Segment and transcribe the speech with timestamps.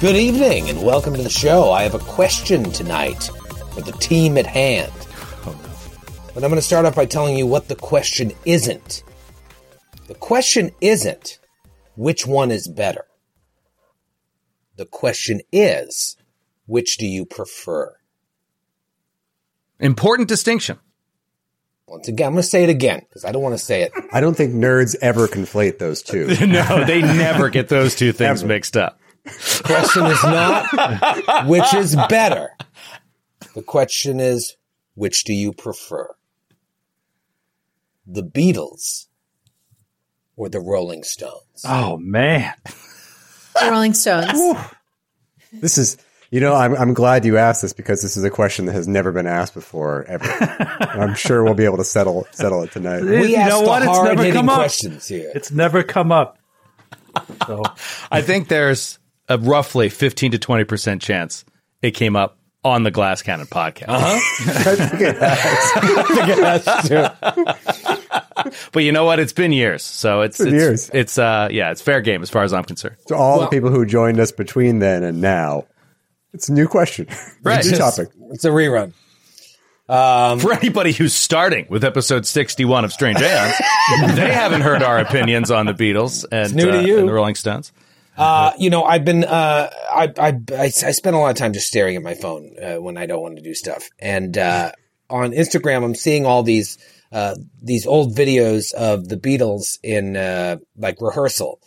[0.00, 1.72] Good evening and welcome to the show.
[1.72, 3.24] I have a question tonight
[3.74, 4.90] for the team at hand.
[5.44, 9.04] But I'm going to start off by telling you what the question isn't.
[10.06, 11.38] The question isn't
[11.96, 13.04] which one is better.
[14.76, 16.16] The question is
[16.64, 17.94] which do you prefer?
[19.80, 20.78] Important distinction.
[21.86, 23.92] Once again, I'm going to say it again because I don't want to say it.
[24.12, 26.26] I don't think nerds ever conflate those two.
[26.46, 28.99] no, they never get those two things mixed up.
[29.24, 32.50] The question is not which is better.
[33.54, 34.56] The question is
[34.94, 36.14] which do you prefer?
[38.06, 39.06] The Beatles
[40.36, 41.64] or the Rolling Stones?
[41.64, 44.40] Oh man, The Rolling Stones.
[45.52, 45.96] This is,
[46.30, 48.86] you know, I'm, I'm glad you asked this because this is a question that has
[48.86, 50.24] never been asked before ever.
[50.80, 53.02] I'm sure we'll be able to settle settle it tonight.
[53.02, 53.82] We you asked know the what?
[53.82, 54.56] It's never hard-hitting come up.
[54.56, 55.30] questions here.
[55.34, 56.38] It's never come up.
[57.48, 57.64] So
[58.12, 58.99] I think there's
[59.30, 61.46] a roughly 15 to 20% chance
[61.80, 63.88] it came up on the Glass Cannon podcast.
[68.72, 69.20] But you know what?
[69.20, 69.82] It's been years.
[69.82, 70.90] So it's, been it's, years.
[70.94, 72.96] it's, uh, yeah, it's fair game as far as I'm concerned.
[73.08, 75.66] To all Well- the people who joined us between then and now,
[76.32, 77.06] it's a new question.
[77.42, 77.58] Right.
[77.58, 78.08] It's a new topic.
[78.30, 78.92] It's a rerun.
[79.86, 83.54] For anybody who's starting with episode 61 of Strange Aeons,
[84.14, 86.98] they haven't heard our opinions on the Beatles and, new to uh, you.
[87.00, 87.72] and the Rolling Stones.
[88.20, 91.54] Uh, you know, I've been, uh, I, I, I, I spend a lot of time
[91.54, 93.88] just staring at my phone uh, when I don't want to do stuff.
[93.98, 94.72] And uh,
[95.08, 96.76] on Instagram, I'm seeing all these
[97.12, 101.60] uh, these old videos of the Beatles in uh, like rehearsal.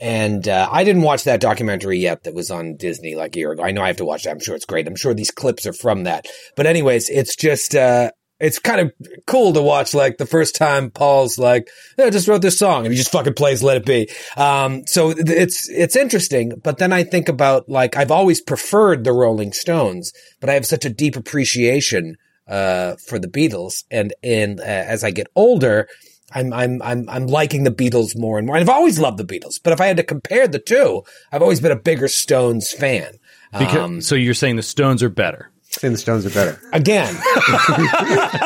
[0.00, 3.52] And uh, I didn't watch that documentary yet that was on Disney like a year
[3.52, 3.62] ago.
[3.62, 4.30] I know I have to watch that.
[4.30, 4.86] I'm sure it's great.
[4.86, 6.26] I'm sure these clips are from that.
[6.56, 8.92] But anyways, it's just uh, it's kind of
[9.26, 9.94] cool to watch.
[9.94, 13.12] Like the first time Paul's like, "Yeah, I just wrote this song," and he just
[13.12, 16.52] fucking plays "Let It Be." Um, so it's it's interesting.
[16.62, 20.66] But then I think about like I've always preferred the Rolling Stones, but I have
[20.66, 22.16] such a deep appreciation
[22.46, 25.88] uh, for the Beatles, and and uh, as I get older.
[26.30, 28.54] I'm I'm I'm I'm liking the Beatles more and more.
[28.54, 31.40] And I've always loved the Beatles, but if I had to compare the two, I've
[31.40, 33.14] always been a bigger Stones fan.
[33.50, 35.50] Because, Um, so you're saying the Stones are better.
[35.70, 36.60] Saying the Stones are better.
[36.72, 37.14] again,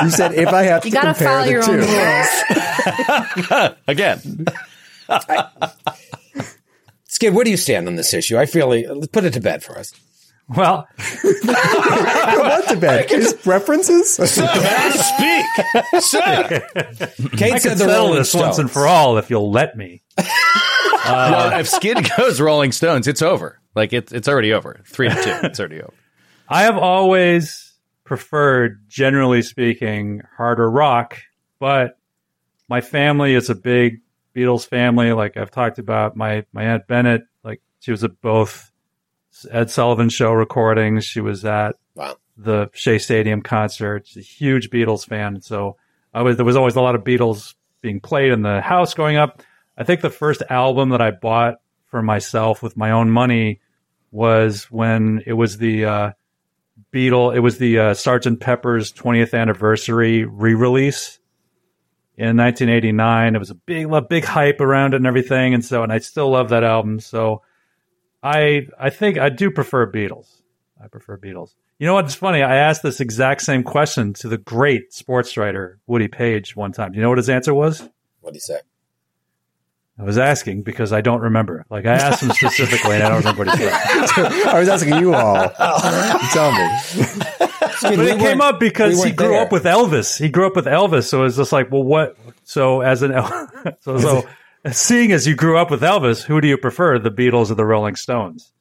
[0.02, 1.72] You said if I have to You gotta compare follow the your two.
[1.72, 1.78] own
[3.58, 3.76] rules.
[3.86, 4.46] Again,
[7.08, 8.36] Skid, where do you stand on this issue?
[8.38, 9.92] I feel like, put it to bed for us.
[10.48, 10.88] well,
[11.22, 13.08] what to bed?
[13.08, 14.14] Just references?
[14.14, 14.32] speak.
[16.02, 16.66] Sir.
[17.36, 18.44] Kate I said can the settle Rolling this Stones.
[18.44, 20.02] once and for all if you'll let me.
[21.06, 23.60] well, if Skid goes Rolling Stones, it's over.
[23.76, 24.80] Like it's it's already over.
[24.86, 25.30] Three to two.
[25.44, 25.92] It's already over.
[26.52, 27.74] I have always
[28.04, 31.18] preferred, generally speaking, harder rock,
[31.58, 31.98] but
[32.68, 34.00] my family is a big
[34.34, 35.12] Beatles family.
[35.12, 38.70] Like I've talked about, my my aunt Bennett, like she was at both
[39.50, 41.04] Ed Sullivan show recordings.
[41.04, 42.16] She was at Wow.
[42.36, 44.06] the Shea Stadium concert.
[44.06, 45.76] She's a huge Beatles fan, so
[46.14, 49.16] I was there was always a lot of Beatles being played in the house growing
[49.16, 49.42] up.
[49.76, 53.60] I think the first album that I bought for myself with my own money
[54.10, 56.12] was when it was the uh,
[56.92, 57.34] Beatle.
[57.34, 61.18] It was the uh, Sergeant Pepper's 20th anniversary re-release
[62.16, 63.34] in 1989.
[63.34, 66.30] It was a big, big hype around it and everything, and so and I still
[66.30, 67.00] love that album.
[67.00, 67.42] So
[68.22, 70.42] I I think I do prefer Beatles.
[70.82, 71.54] I prefer Beatles.
[71.78, 72.42] You know what's funny?
[72.42, 76.92] I asked this exact same question to the great sports writer Woody Paige one time.
[76.92, 77.88] Do you know what his answer was?
[78.20, 78.60] What did he say?
[79.98, 81.64] I was asking because I don't remember.
[81.70, 83.72] Like I asked him specifically, and I don't remember what he said.
[84.48, 85.42] I was asking you all.
[85.42, 87.48] You tell me.
[87.82, 89.42] But it came up because we he grew there.
[89.42, 90.18] up with Elvis.
[90.18, 92.16] He grew up with Elvis, so it's just like, well, what?
[92.44, 93.48] So as an El-
[93.80, 94.28] so so
[94.70, 97.64] seeing as you grew up with Elvis, who do you prefer, the Beatles or the
[97.64, 98.52] Rolling Stones?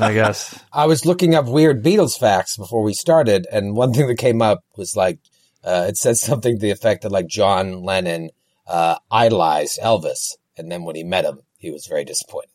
[0.00, 4.06] I guess I was looking up weird Beatles facts before we started, and one thing
[4.06, 5.18] that came up was like
[5.64, 8.30] uh, it said something to the effect that like John Lennon
[8.66, 12.50] uh, idolized Elvis, and then when he met him, he was very disappointed.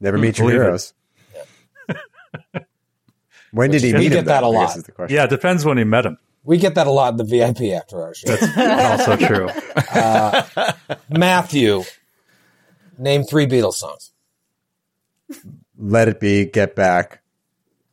[0.00, 0.64] Never meet your Believe it.
[0.64, 0.94] heroes.
[3.52, 4.24] When did he We meet get him?
[4.26, 4.76] that though, a I lot.
[4.76, 5.16] is the question.
[5.16, 6.18] yeah, it depends when he met him.
[6.44, 8.34] We get that a lot in the VIP after our show.
[8.36, 9.48] That's also true.
[11.10, 11.82] Matthew,
[12.96, 14.12] name three Beatles songs.
[15.76, 17.22] Let It Be, Get Back,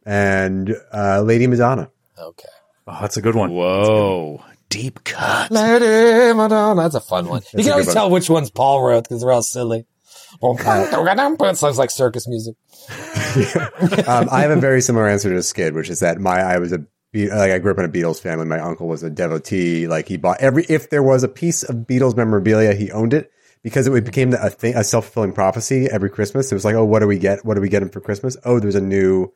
[0.06, 1.90] and uh, Lady Madonna.
[2.18, 2.48] Okay.
[2.88, 3.52] Oh, that's a good one.
[3.52, 4.42] Whoa.
[4.70, 5.52] Deep cut.
[5.52, 6.82] Lady Madonna.
[6.82, 7.42] That's a fun one.
[7.54, 7.96] You a can always good one.
[7.96, 9.86] tell which ones Paul wrote because they're all silly.
[10.42, 12.56] it sounds like circus music.
[14.08, 16.74] um, I have a very similar answer to Skid, which is that my I was
[16.74, 18.46] a Be- like I grew up in a Beatles family.
[18.46, 19.88] My uncle was a devotee.
[19.88, 23.32] Like he bought every if there was a piece of Beatles memorabilia, he owned it
[23.64, 25.88] because it became a thing, a self fulfilling prophecy.
[25.90, 27.46] Every Christmas, it was like, oh, what do we get?
[27.46, 28.36] What do we get him for Christmas?
[28.46, 29.32] Oh, there's a new,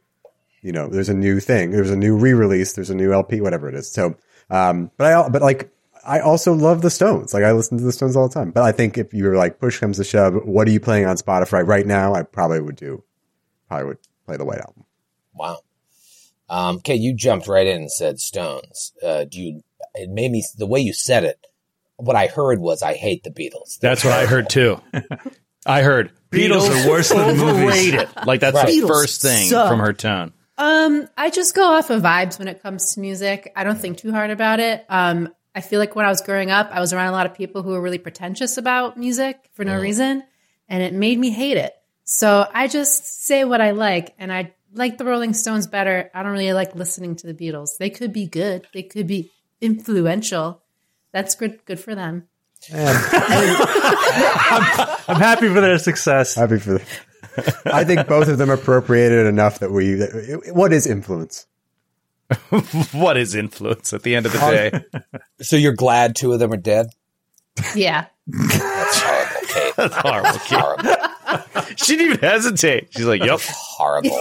[0.62, 1.72] you know, there's a new thing.
[1.72, 2.74] There's a new re release.
[2.74, 3.90] There's a new LP, whatever it is.
[3.92, 4.16] So,
[4.52, 5.70] um, but I but like.
[6.04, 7.32] I also love the Stones.
[7.32, 8.50] Like I listen to the Stones all the time.
[8.50, 11.06] But I think if you were like push comes to shove, what are you playing
[11.06, 12.16] on Spotify right now?
[12.16, 13.04] I probably would do,
[13.68, 14.84] probably would play the White Album.
[15.36, 15.60] Wow.
[16.50, 18.94] Um, okay, you jumped right in and said Stones.
[19.04, 19.62] Uh, do you?
[19.94, 21.38] It made me the way you said it.
[21.98, 23.78] What I heard was I hate the Beatles.
[23.80, 24.82] That's what I heard too.
[25.68, 27.64] I heard Beatles are worse than the movies.
[27.94, 28.10] overrated.
[28.26, 28.66] Like that's Right.
[28.66, 29.70] the Beatles first thing suck.
[29.70, 30.34] from her tone.
[30.58, 33.52] Um, I just go off of vibes when it comes to music.
[33.56, 34.86] I don't think too hard about it.
[34.90, 37.34] Um, I feel like when I was growing up, I was around a lot of
[37.34, 40.24] people who were really pretentious about music for no reason,
[40.70, 41.74] and it made me hate it.
[42.04, 46.10] So I just say what I like, and I like the Rolling Stones better.
[46.14, 47.78] I don't really like listening to the Beatles.
[47.78, 48.68] They could be good.
[48.74, 50.62] They could be influential.
[51.12, 51.66] That's good.
[51.66, 52.28] Good for them.
[52.74, 52.86] I'm
[55.20, 56.36] happy for their success.
[56.36, 56.80] Happy for.
[57.66, 59.96] I think both of them appropriated enough that we.
[59.96, 61.48] That, what is influence?
[62.94, 65.02] What is influence at the end of the day?
[65.42, 66.88] So you're glad two of them are dead?
[67.76, 68.06] Yeah.
[68.28, 69.74] That's horrible, Kate.
[69.76, 70.40] That's horrible.
[70.40, 71.76] horrible.
[71.76, 72.90] She didn't even hesitate.
[72.92, 74.20] She's like, "Yep." horrible.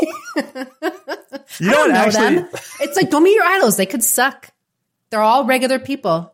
[1.59, 2.49] You I know don't know Actually, them.
[2.81, 3.77] It's like don't meet your idols.
[3.77, 4.51] They could suck.
[5.11, 6.33] They're all regular people.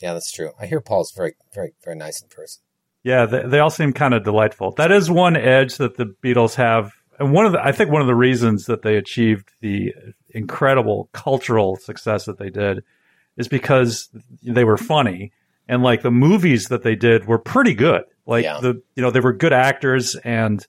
[0.00, 0.50] Yeah, that's true.
[0.60, 2.62] I hear Paul's very, very, very nice in person.
[3.04, 4.72] Yeah, they, they all seem kind of delightful.
[4.72, 8.00] That is one edge that the Beatles have, and one of the I think one
[8.00, 9.92] of the reasons that they achieved the
[10.30, 12.84] incredible cultural success that they did
[13.36, 14.08] is because
[14.42, 15.32] they were funny,
[15.68, 18.02] and like the movies that they did were pretty good.
[18.26, 18.60] Like Yeah.
[18.60, 20.64] the you know they were good actors, and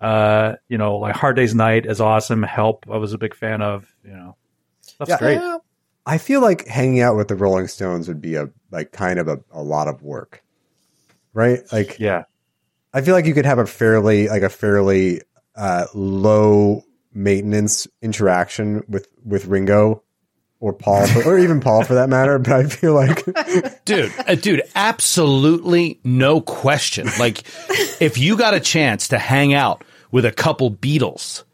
[0.00, 2.42] uh you know like Hard Day's Night is awesome.
[2.42, 3.86] Help I was a big fan of.
[4.04, 4.36] You know,
[4.98, 5.18] that's Yeah.
[5.18, 5.40] great.
[6.06, 9.28] I feel like hanging out with the Rolling Stones would be a like kind of
[9.28, 10.42] a, a lot of work,
[11.36, 11.60] right?
[11.70, 12.24] Like Yeah,
[12.92, 15.20] I feel like you could have a fairly like a fairly
[15.54, 20.02] uh, low maintenance interaction with with Ringo
[20.58, 22.38] or Paul for, or even Paul for that matter.
[22.38, 23.24] But I feel like
[23.84, 27.08] dude, uh, dude, absolutely no question.
[27.18, 27.42] Like,
[28.00, 31.44] if you got a chance to hang out with a couple Beatles,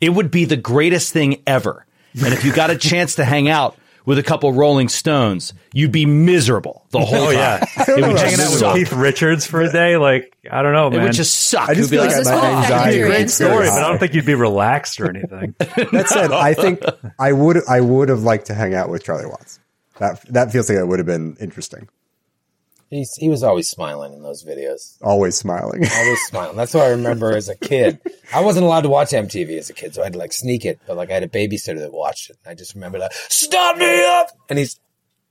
[0.00, 1.86] it would be the greatest thing ever.
[2.22, 3.76] And if you got a chance to hang out
[4.06, 7.34] with a couple Rolling Stones, you'd be miserable the oh, whole Oh, time.
[7.76, 7.84] yeah.
[7.88, 8.74] It would hanging out just with.
[8.74, 11.00] Keith Richards for a day, like I don't know, man.
[11.00, 11.68] It would just suck.
[11.68, 13.46] I just It would feel be like This my is all anxiety factory rate's in.
[13.46, 15.54] very story, but I don't think you'd be relaxed or anything.
[15.92, 16.82] That said, I think
[17.18, 19.58] I would I would have liked to hang out with Charlie Watts.
[19.98, 21.88] That that feels like it would have been interesting.
[22.90, 24.96] He's, he was always smiling in those videos.
[25.00, 25.86] Always smiling.
[25.94, 26.56] Always smiling.
[26.56, 28.00] That's what I remember as a kid.
[28.34, 30.64] I wasn't allowed to watch MTV as a kid, so I had to like sneak
[30.64, 30.80] it.
[30.88, 32.38] But like I had a babysitter that watched it.
[32.44, 33.14] I just remember that.
[33.14, 34.30] Stop me up!
[34.48, 34.80] And he's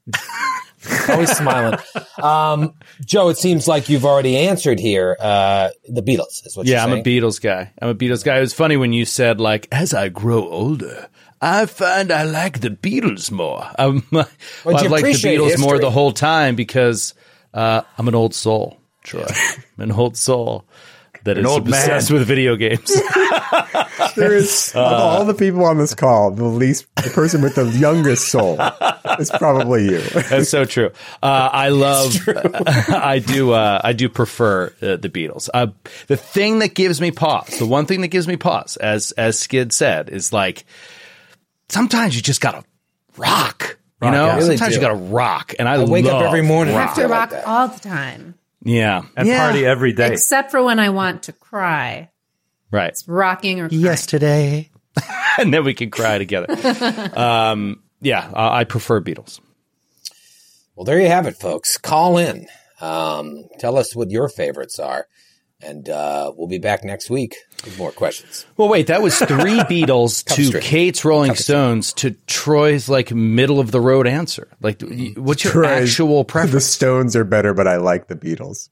[1.10, 1.80] always smiling.
[2.22, 2.76] Um,
[3.06, 5.18] Joe, it seems like you've already answered here.
[5.20, 7.72] Uh, the Beatles is what Yeah, you're I'm a Beatles guy.
[7.82, 8.38] I'm a Beatles guy.
[8.38, 11.10] It was funny when you said like, as I grow older,
[11.42, 13.70] I find I like the Beatles more.
[13.78, 14.28] Um, well,
[14.66, 17.14] I've liked the appreciate Beatles more the whole time because
[17.54, 19.26] uh, I'm an old soul, Troy.
[19.78, 20.66] I'm an old soul
[21.24, 21.80] that is old man.
[21.80, 22.92] obsessed with video games.
[24.16, 27.66] There is of all the people on this call, the least the person with the
[27.66, 28.60] youngest soul
[29.20, 30.00] is probably you.
[30.00, 30.92] That's so true.
[31.22, 32.16] Uh, I love.
[32.28, 33.52] I do.
[33.52, 35.50] Uh, I do prefer uh, the Beatles.
[35.54, 35.68] Uh,
[36.08, 39.40] the thing that gives me pause, the one thing that gives me pause, as as
[39.40, 40.66] Skid said, is like
[41.70, 42.64] sometimes you just gotta
[43.18, 43.78] rock.
[44.02, 44.38] You know, out.
[44.38, 44.82] Really sometimes do.
[44.82, 46.76] you gotta rock, and I, I wake up every morning.
[46.76, 49.44] I have to I like rock all the time, Yeah, and yeah.
[49.46, 50.14] party every day.
[50.14, 52.10] except for when I want to cry.
[52.72, 52.90] right.
[52.90, 53.84] It's rocking or crying.
[53.84, 54.70] Yesterday,
[55.38, 56.48] and then we can cry together.
[57.20, 59.42] um, yeah, I I prefer Beatles.
[60.76, 61.78] Well, there you have it, folks.
[61.78, 62.48] Call in.
[62.80, 65.08] Um, tell us what your favorites are.
[65.62, 67.36] And uh, we'll be back next week
[67.66, 68.46] with more questions.
[68.56, 70.64] Well, wait, that was three Beatles to straight.
[70.64, 74.48] Kate's Rolling Stones to Troy's like middle of the road answer.
[74.62, 74.82] Like,
[75.18, 76.54] what's your Troy's- actual preference?
[76.54, 76.62] The?
[76.62, 78.70] Stones are better, but I like the Beatles.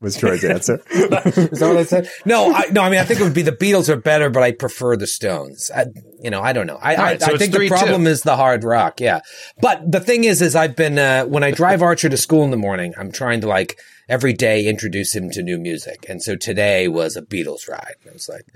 [0.00, 0.80] Was Troy's answer?
[0.92, 2.08] Is that what I said?
[2.24, 2.82] No, I, no.
[2.82, 5.08] I mean, I think it would be the Beatles are better, but I prefer the
[5.08, 5.72] Stones.
[5.74, 5.86] I,
[6.22, 6.78] you know, I don't know.
[6.80, 7.68] I, right, so I it's think the 3-2.
[7.70, 9.00] problem is the hard rock.
[9.00, 9.22] Yeah,
[9.60, 12.52] but the thing is, is I've been uh, when I drive Archer to school in
[12.52, 16.36] the morning, I'm trying to like every day introduce him to new music, and so
[16.36, 17.96] today was a Beatles ride.
[18.08, 18.46] I was like,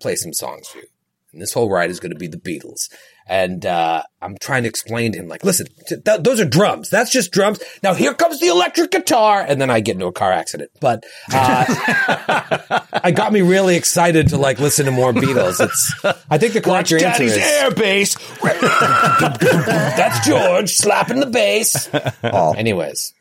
[0.00, 0.86] play some songs for you.
[1.32, 2.88] And this whole ride is going to be the Beatles.
[3.26, 6.90] And uh, I'm trying to explain to him, like, listen, th- those are drums.
[6.90, 7.60] That's just drums.
[7.84, 9.44] Now here comes the electric guitar.
[9.46, 10.72] And then I get into a car accident.
[10.80, 15.64] But uh, I got me really excited to like listen to more Beatles.
[15.64, 15.94] It's,
[16.28, 18.16] I think the correct answer Daddy's is air bass.
[18.42, 21.88] that's George slapping the bass.
[22.22, 22.56] Paul.
[22.56, 23.14] Anyways,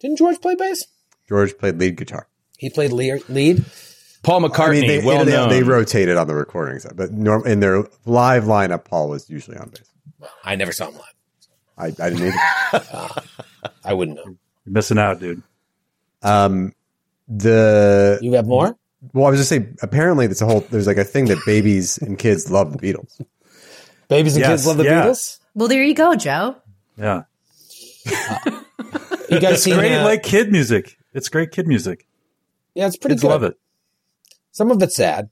[0.00, 0.84] didn't George play bass?
[1.28, 2.26] George played lead guitar.
[2.58, 3.28] He played lead.
[3.28, 3.64] lead?
[4.22, 5.48] Paul McCartney, I mean, they, well they, known.
[5.48, 9.70] they rotated on the recordings, but norm, in their live lineup, Paul was usually on
[9.70, 10.28] bass.
[10.44, 11.04] I never saw him live.
[11.76, 12.32] I, I didn't
[12.72, 13.22] either.
[13.84, 14.36] I wouldn't know.
[14.64, 15.42] You're missing out, dude.
[16.22, 16.72] Um,
[17.28, 18.76] the You have more?
[19.12, 19.76] well, I was just saying.
[19.82, 23.20] Apparently, there's a whole there's like a thing that babies and kids love the Beatles.
[24.08, 25.06] Babies and Yes, kids love the yeah.
[25.06, 25.40] Beatles.
[25.54, 26.56] Well, there you go, Joe.
[26.96, 27.22] Yeah.
[28.06, 29.76] You guys seen?
[29.76, 30.96] Great, uh, like kid music.
[31.14, 32.06] It's great kid music.
[32.74, 33.28] yeah, it's pretty Kids good.
[33.28, 33.54] love it.
[34.52, 35.30] Some of it's sad.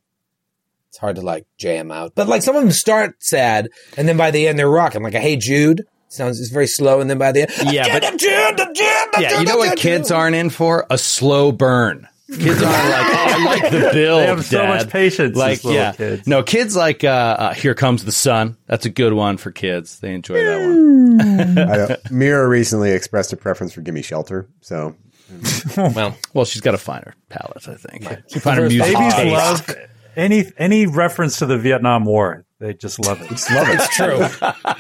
[0.89, 4.17] It's hard to like jam out, but like some of them start sad, and then
[4.17, 5.03] by the end they're rocking.
[5.03, 8.19] Like a Hey Jude sounds it's very slow, and then by the end, Yeah, but-
[8.19, 8.87] Jude, Jude, Jude,
[9.21, 10.87] yeah, you know what kids aren't in for?
[10.91, 12.09] A slow burn.
[12.39, 14.21] Kids aren't like, oh, I like the build.
[14.23, 14.69] They have so Dad.
[14.69, 16.27] much patience, Like, yeah, kids.
[16.27, 18.57] no, kids like, uh, uh, Here Comes the Sun.
[18.67, 19.99] That's a good one for kids.
[20.01, 21.59] They enjoy that one.
[21.59, 24.95] I don't- Mira recently expressed a preference for "Gimme Shelter," so
[25.77, 28.09] Well, Well, she's got a finer her palette, I think.
[28.29, 29.69] She find her prefers music Babies taste.
[29.69, 29.77] love
[30.17, 32.45] any any reference to the Vietnam War.
[32.59, 33.31] They just love it.
[33.31, 33.75] love it.
[33.81, 34.19] it's true.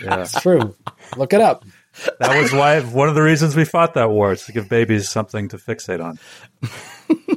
[0.04, 0.21] Yeah.
[0.23, 0.75] It's true.
[1.16, 1.64] Look it up.
[2.21, 5.09] That was why one of the reasons we fought that war is to give babies
[5.09, 6.19] something to fixate on.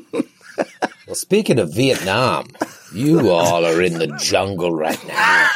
[1.06, 2.48] Well, speaking of Vietnam,
[2.94, 5.50] you all are in the jungle right now.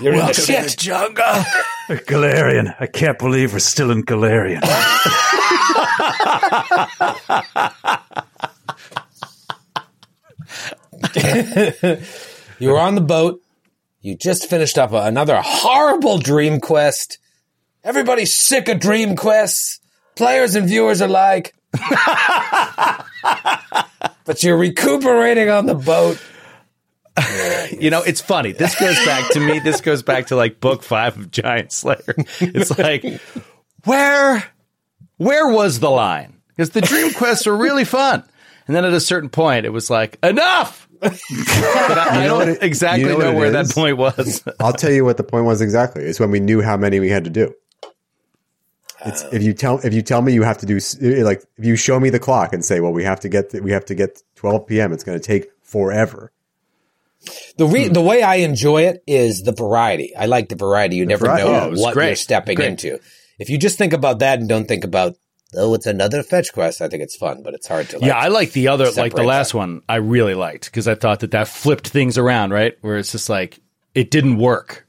[0.00, 0.76] You're in the shit.
[0.76, 1.24] jungle.
[1.88, 2.74] Galarian.
[2.80, 4.60] I can't believe we're still in Galarian.
[12.58, 13.40] You were on the boat.
[14.00, 17.18] You just finished up another horrible Dream Quest.
[17.84, 19.80] Everybody's sick of Dream Quests.
[20.16, 21.54] Players and viewers alike.
[24.24, 26.20] But you're recuperating on the boat.
[27.78, 28.52] You know, it's funny.
[28.52, 29.58] This goes back to me.
[29.58, 32.26] This goes back to like book five of Giantslayer.
[32.40, 33.20] It's like,
[33.84, 34.44] where,
[35.16, 36.40] where was the line?
[36.48, 38.22] Because the dream quests were really fun.
[38.66, 40.86] And then at a certain point, it was like, enough.
[41.00, 43.72] But I, I know don't it- exactly you know know, what it where that is?
[43.72, 44.44] point was.
[44.60, 46.02] I'll tell you what the point was exactly.
[46.04, 47.54] It's when we knew how many we had to do.
[49.06, 51.64] It's if you tell if you tell me you have to do eh, like if
[51.64, 53.94] you show me the clock and say, well, we have to get we have to
[53.94, 54.92] get 12 p.m.
[54.92, 56.32] It's going to take forever.
[57.56, 57.92] The re- hmm.
[57.92, 60.14] the way I enjoy it is the variety.
[60.16, 60.96] I like the variety.
[60.96, 61.48] You never variety.
[61.48, 62.06] know oh, Yeah, what great.
[62.08, 62.70] you're stepping Great.
[62.70, 62.98] into.
[63.38, 65.16] If you just think about that and don't think about
[65.54, 67.98] oh, it's another fetch quest, I think it's fun, but it's hard to.
[67.98, 69.58] Like, yeah, I like the other, like the last that.
[69.58, 69.82] one.
[69.88, 72.76] I really liked because I thought that that flipped things around, right?
[72.80, 73.60] Where it's just like
[73.94, 74.86] it didn't work.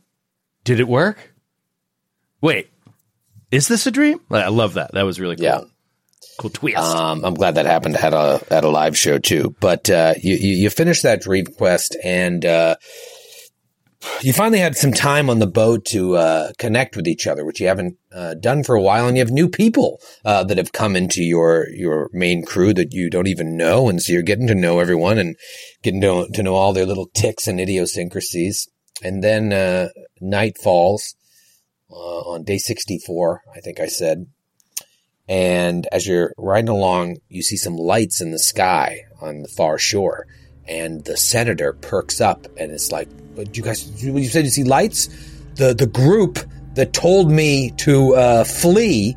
[0.63, 1.33] Did it work?
[2.41, 2.69] Wait,
[3.51, 4.19] is this a dream?
[4.29, 4.91] I love that.
[4.93, 5.45] That was really cool.
[5.45, 5.61] Yeah.
[6.39, 6.77] Cool twist.
[6.77, 9.55] Um, I'm glad that happened at a at a live show too.
[9.59, 12.75] But uh, you, you you finished that dream quest and uh,
[14.21, 17.59] you finally had some time on the boat to uh, connect with each other, which
[17.59, 19.07] you haven't uh, done for a while.
[19.07, 22.93] And you have new people uh, that have come into your your main crew that
[22.93, 25.35] you don't even know, and so you're getting to know everyone and
[25.83, 28.67] getting to, to know all their little ticks and idiosyncrasies.
[29.01, 29.89] And then uh,
[30.21, 31.15] night falls
[31.91, 34.27] uh, on day 64, I think I said.
[35.27, 39.77] And as you're riding along, you see some lights in the sky on the far
[39.77, 40.27] shore.
[40.67, 44.63] And the senator perks up and it's like, "What you guys, you said you see
[44.63, 45.08] lights?
[45.55, 46.39] The, the group
[46.75, 49.15] that told me to uh, flee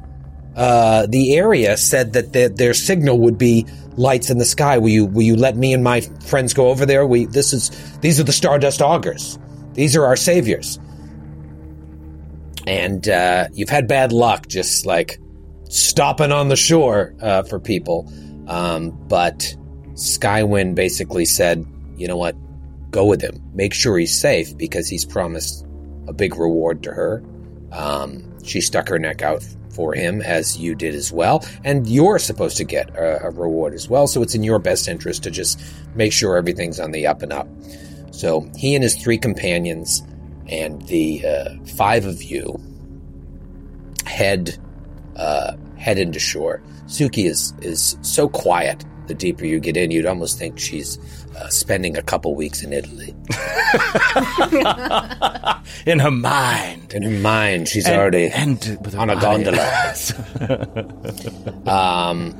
[0.56, 4.78] uh, the area said that their, their signal would be lights in the sky.
[4.78, 7.06] Will you, will you let me and my friends go over there?
[7.06, 9.38] We, this is, these are the Stardust Augurs.
[9.74, 10.78] These are our saviors.
[12.72, 15.18] And uh, you've had bad luck just like
[15.64, 18.10] stopping on the shore uh, for people.
[18.48, 19.54] Um, but
[19.92, 21.66] Skywind basically said,
[21.98, 22.34] you know what?
[22.90, 23.42] Go with him.
[23.52, 25.66] Make sure he's safe because he's promised
[26.08, 27.22] a big reward to her.
[27.72, 31.44] Um, she stuck her neck out for him, as you did as well.
[31.64, 34.06] And you're supposed to get a, a reward as well.
[34.06, 35.62] So it's in your best interest to just
[35.94, 37.48] make sure everything's on the up and up.
[38.12, 40.02] So he and his three companions
[40.52, 42.60] and the uh, five of you
[44.04, 44.58] head
[45.16, 46.62] uh, head into shore.
[46.86, 48.84] Suki is is so quiet.
[49.06, 50.96] The deeper you get in, you'd almost think she's
[51.36, 53.08] uh, spending a couple weeks in Italy.
[55.86, 56.94] in her mind.
[56.94, 59.94] In her mind, she's already and on a gondola.
[61.66, 62.32] um,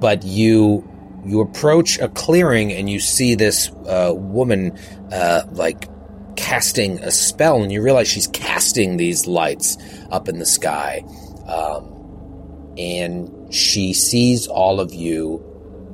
[0.00, 0.82] but you
[1.26, 4.78] You approach a clearing and you see this uh, woman,
[5.12, 5.88] uh, like
[6.36, 9.76] casting a spell, and you realize she's casting these lights
[10.10, 11.04] up in the sky.
[11.46, 15.42] Um, and she sees all of you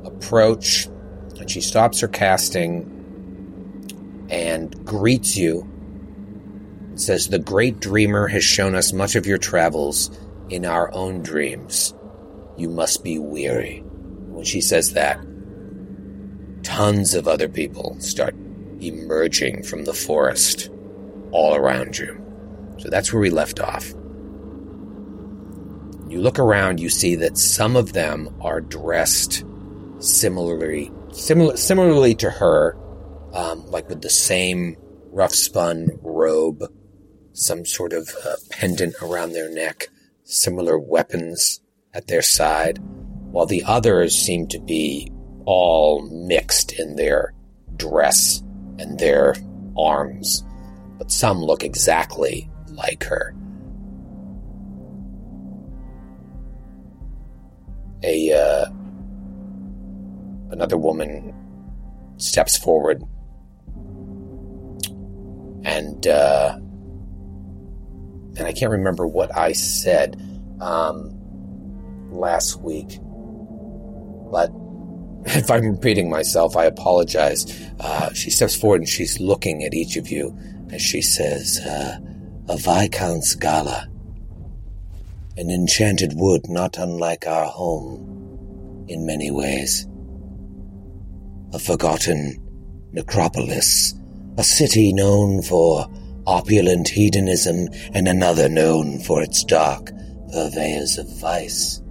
[0.05, 0.87] approach,
[1.39, 2.89] and she stops her casting
[4.31, 5.69] and greets you.
[6.93, 10.11] It says, The great dreamer has shown us much of your travels
[10.49, 11.95] in our own dreams.
[12.57, 13.79] You must be weary.
[13.79, 15.21] When she says that,
[16.63, 18.35] tons of other people start
[18.83, 20.71] emerging from the forest
[21.31, 22.19] all around you.
[22.79, 23.93] So that's where we left off.
[26.09, 29.45] You look around, you see that some of them are dressed
[29.99, 32.77] similarly, similar, similarly to her,
[33.33, 34.77] um, like with the same
[35.11, 36.65] rough spun robe,
[37.33, 39.89] some sort of uh, pendant around their neck,
[40.25, 41.61] similar weapons
[41.95, 42.79] at their side,
[43.31, 45.11] while the others seem to be
[45.47, 47.33] all mixed in their
[47.77, 48.43] dress
[48.83, 49.35] and their
[49.77, 50.45] arms,
[50.99, 53.35] but some look exactly like her.
[58.03, 58.67] A uh,
[60.51, 61.35] another woman
[62.19, 63.03] steps forward
[65.65, 66.55] and uh,
[68.37, 70.21] and I can't remember what I said
[70.61, 71.11] um,
[72.11, 72.99] last week,
[74.31, 74.51] but
[75.26, 77.47] if I'm repeating myself, I apologize.
[77.81, 80.37] Uh, she steps forward and she's looking at each of you
[80.71, 81.99] as she says, uh,
[82.49, 83.88] "A viscount's gala,
[85.37, 89.87] an enchanted wood not unlike our home in many ways."
[91.52, 92.38] a forgotten
[92.93, 93.95] necropolis,
[94.38, 95.87] a city known for
[96.26, 99.91] opulent hedonism and another known for its dark
[100.33, 101.83] purveyors of vice.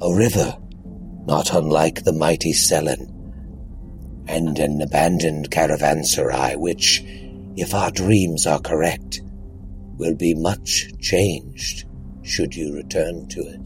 [0.00, 0.56] A river,
[1.28, 3.04] not unlike the mighty Sellen,
[4.26, 7.02] and an abandoned caravanserai which,
[7.54, 9.20] if our dreams are correct,
[9.98, 11.84] will be much changed
[12.22, 13.60] should you return to it.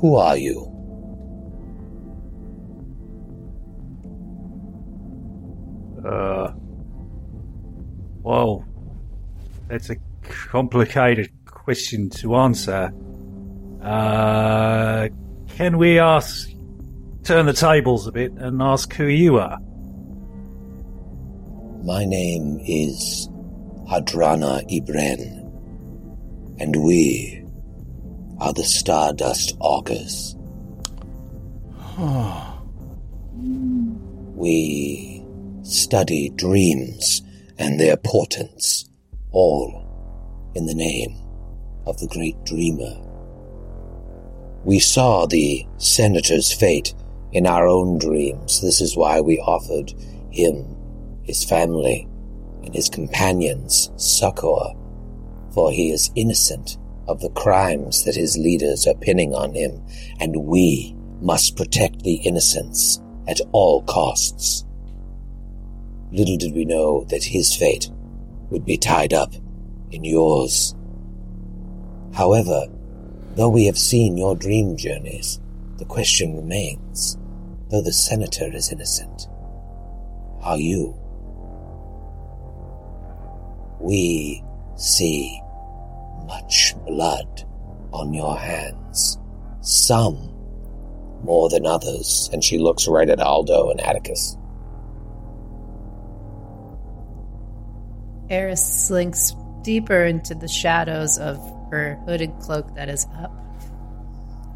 [0.00, 0.70] Who are you?
[6.04, 6.52] Uh,
[8.24, 8.64] well,
[9.68, 12.92] that's a complicated question to answer.
[13.84, 15.08] Uh,
[15.56, 16.48] can we ask,
[17.22, 19.58] turn the tables a bit and ask who you are?
[21.84, 23.28] My name is
[23.90, 25.20] Hadrana Ibren,
[26.58, 27.44] and we
[28.40, 30.34] are the Stardust Augurs.
[34.34, 35.22] we
[35.62, 37.20] study dreams
[37.58, 38.86] and their portents,
[39.30, 41.14] all in the name
[41.86, 43.03] of the great dreamer.
[44.64, 46.94] We saw the senator's fate
[47.32, 48.62] in our own dreams.
[48.62, 49.92] This is why we offered
[50.30, 50.76] him,
[51.22, 52.08] his family,
[52.62, 54.72] and his companions succor,
[55.52, 59.84] for he is innocent of the crimes that his leaders are pinning on him,
[60.18, 64.64] and we must protect the innocents at all costs.
[66.10, 67.90] Little did we know that his fate
[68.48, 69.34] would be tied up
[69.90, 70.74] in yours.
[72.14, 72.66] However,
[73.36, 75.40] though we have seen your dream journeys,
[75.78, 77.18] the question remains,
[77.70, 79.28] though the senator is innocent,
[80.40, 80.96] are you?
[83.80, 84.42] We
[84.76, 85.40] see
[86.26, 87.44] much blood
[87.92, 89.18] on your hands.
[89.60, 90.30] Some
[91.22, 92.28] more than others.
[92.32, 94.36] And she looks right at Aldo and Atticus.
[98.30, 101.38] Eris slinks deeper into the shadows of
[101.70, 103.32] her hooded cloak that is up.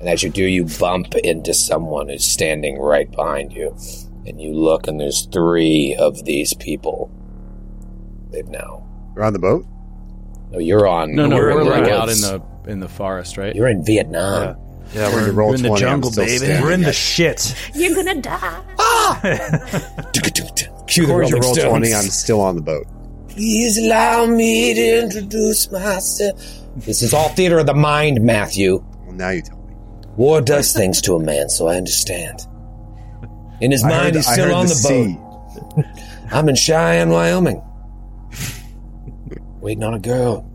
[0.00, 3.76] And as you do, you bump into someone who's standing right behind you.
[4.26, 7.10] And you look, and there's three of these people.
[8.30, 8.86] They've now.
[9.16, 9.64] You're on the boat?
[10.50, 11.14] No, you're on.
[11.14, 13.54] No, no, you're we're like out in the in the forest, right?
[13.56, 14.56] You're in Vietnam.
[14.94, 16.38] Yeah, We're we're, in we're in the jungle, still baby.
[16.38, 16.62] standing.
[16.62, 17.54] we're in the shit.
[17.74, 18.62] You're gonna die.
[18.78, 19.20] Ah!
[20.86, 21.68] Cue the According to Rolling roll Stones.
[21.68, 22.86] 20, I'm still on the boat.
[23.28, 26.40] Please allow me to introduce myself.
[26.84, 28.84] This is all theater of the mind, Matthew.
[29.04, 29.74] Well, now you tell me.
[30.16, 32.40] War does things to a man, so I understand.
[33.60, 35.16] In his I mind, heard- he's still on the, sea.
[35.16, 35.84] boat.
[36.30, 37.62] I'm in Cheyenne, Wyoming.
[39.60, 40.48] Waiting on a girl.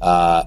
[0.00, 0.44] Uh,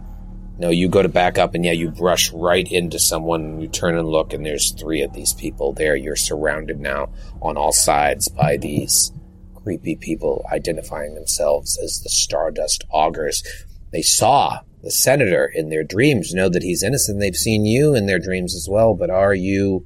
[0.58, 3.42] no, you go to back up, and yeah, you brush right into someone.
[3.44, 5.96] And you turn and look, and there's three of these people there.
[5.96, 7.10] You're surrounded now
[7.42, 9.12] on all sides by these
[9.56, 13.44] creepy people identifying themselves as the Stardust Augurs.
[13.92, 17.20] They saw the senator in their dreams know that he's innocent.
[17.20, 19.86] They've seen you in their dreams as well, but are you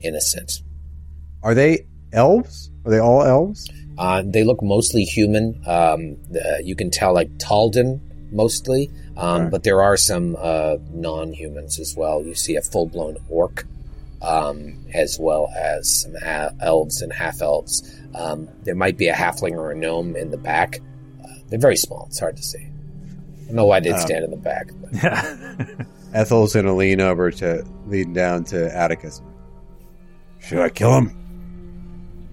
[0.00, 0.62] innocent?
[1.42, 2.70] Are they elves?
[2.84, 3.68] Are they all elves?
[3.98, 5.60] Uh, they look mostly human.
[5.66, 9.50] Um, the, you can tell like Taldan mostly, um, Okay.
[9.50, 12.22] but there are some uh, non-humans as well.
[12.22, 13.66] You see a full-blown orc,
[14.22, 17.82] um, as well as some ha- elves and half-elves.
[18.14, 20.78] Um, there might be a halfling or a gnome in the back.
[21.24, 22.06] Uh, they're very small.
[22.10, 22.68] It's hard to see.
[23.46, 24.70] I don't know why they'd um, stand in the back.
[24.80, 25.86] But.
[26.14, 29.22] Ethel's gonna lean over to lean down to Atticus.
[30.40, 31.12] Should I kill him?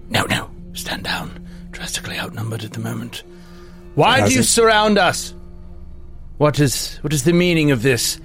[0.08, 0.50] No, no.
[0.72, 1.46] Stand down.
[1.70, 3.22] Drastically outnumbered at the moment.
[3.94, 5.34] Why How's do you it- surround us?
[6.38, 8.20] What is what is the meaning of this?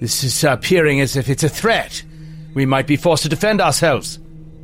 [0.00, 2.02] This is appearing as if it's a threat.
[2.54, 4.18] We might be forced to defend ourselves.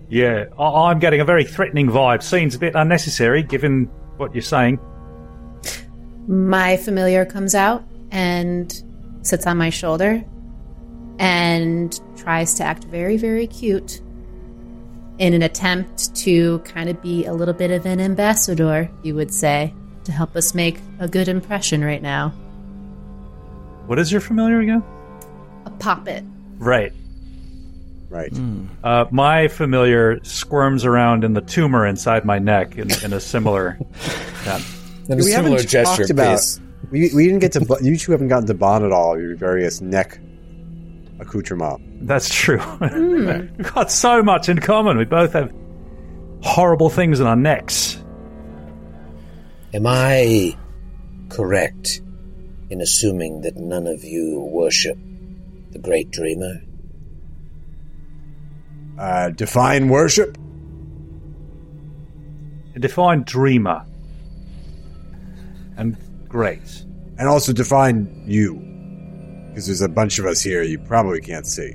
[0.08, 2.24] Yeah, I- I'm getting a very threatening vibe.
[2.24, 3.84] Seems a bit unnecessary given
[4.16, 4.80] what you're saying.
[6.28, 8.70] My familiar comes out and
[9.22, 10.22] sits on my shoulder
[11.18, 14.02] and tries to act very, very cute
[15.18, 19.32] in an attempt to kind of be a little bit of an ambassador, you would
[19.32, 19.72] say,
[20.04, 22.28] to help us make a good impression right now.
[23.86, 24.84] What is your familiar again?
[25.64, 26.24] A poppet.
[26.58, 26.92] Right.
[28.10, 28.32] Right.
[28.84, 33.78] Uh, my familiar squirms around in the tumor inside my neck in, in a similar.
[34.44, 34.60] yeah.
[35.08, 36.36] And a we similar haven't gesture, talked about.
[36.36, 36.60] please.
[36.90, 37.78] We, we didn't get to.
[37.82, 39.18] You two haven't gotten to bond at all.
[39.18, 40.18] Your various neck
[41.18, 41.82] accoutrements.
[42.02, 42.60] That's true.
[42.80, 44.96] We've got so much in common.
[44.96, 45.52] We both have
[46.42, 48.02] horrible things in our necks.
[49.74, 50.56] Am I
[51.28, 52.00] correct
[52.70, 54.98] in assuming that none of you worship
[55.72, 56.62] the great dreamer?
[58.98, 60.36] Uh, define worship.
[62.74, 63.84] A defined dreamer.
[65.78, 65.96] And
[66.28, 66.84] great.
[67.18, 68.54] and also define you,
[69.48, 71.72] because there's a bunch of us here you probably can't see.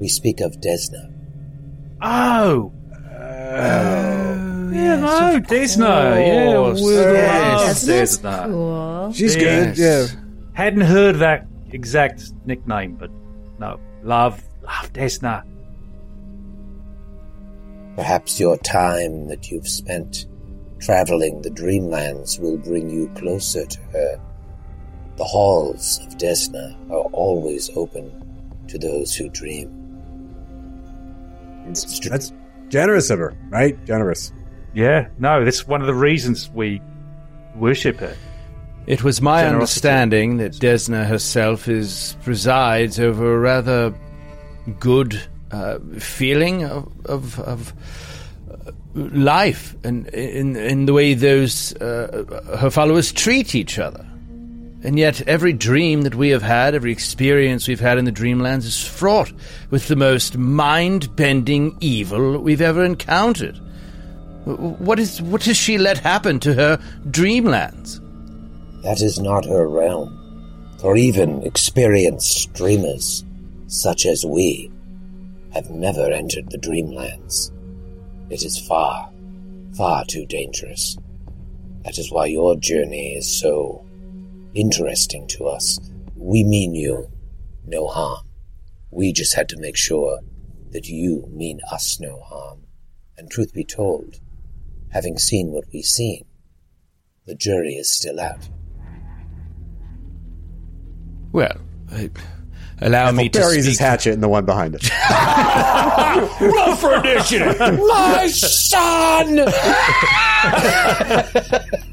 [0.00, 1.12] We speak of Desna.
[2.02, 2.72] Oh!
[2.94, 4.70] oh.
[4.72, 6.26] yeah, no, Desna.
[6.26, 6.80] Yeah, course.
[6.82, 7.86] we Yes.
[7.86, 8.44] love That's Desna.
[8.46, 9.12] cool.
[9.12, 9.76] She's Yes.
[9.76, 9.82] good.
[9.82, 10.20] Yeah.
[10.54, 13.10] Hadn't heard that exact nickname, but
[13.58, 15.44] no, love, love Desna.
[17.96, 20.26] Perhaps your time that you've spent
[20.82, 24.20] traveling the dreamlands will bring you closer to her.
[25.16, 28.10] The halls of Desna are always open
[28.68, 29.70] to those who dream.
[31.66, 32.32] That's
[32.68, 33.82] generous of her, right?
[33.84, 34.32] Generous.
[34.74, 36.80] Yeah, no, that's one of the reasons we
[37.54, 38.16] worship her.
[38.86, 39.54] It was my Generosity.
[39.54, 43.94] understanding that Desna herself is presides over a rather
[44.80, 45.20] good
[45.52, 47.72] uh, feeling of of, of
[48.94, 54.06] life and in in the way those uh, her followers treat each other.
[54.84, 58.64] And yet, every dream that we have had, every experience we've had in the Dreamlands
[58.64, 59.32] is fraught
[59.70, 63.60] with the most mind-bending evil we've ever encountered.
[64.44, 68.00] What is what has she let happen to her Dreamlands?
[68.82, 70.18] That is not her realm.
[70.80, 73.24] For even experienced dreamers,
[73.68, 74.68] such as we,
[75.52, 77.52] have never entered the dreamlands.
[78.30, 79.10] It is far,
[79.76, 80.96] far too dangerous.
[81.84, 83.84] That is why your journey is so
[84.54, 85.78] interesting to us.
[86.16, 87.10] We mean you
[87.66, 88.26] no harm.
[88.90, 90.20] We just had to make sure
[90.70, 92.64] that you mean us no harm.
[93.16, 94.20] And truth be told,
[94.90, 96.24] having seen what we've seen,
[97.26, 98.48] the jury is still out.
[101.32, 101.56] Well,
[101.90, 102.08] uh,
[102.82, 104.90] allow me to Buries his hatchet in the one behind it.
[106.40, 107.58] Roll for initiative.
[107.58, 109.36] My son!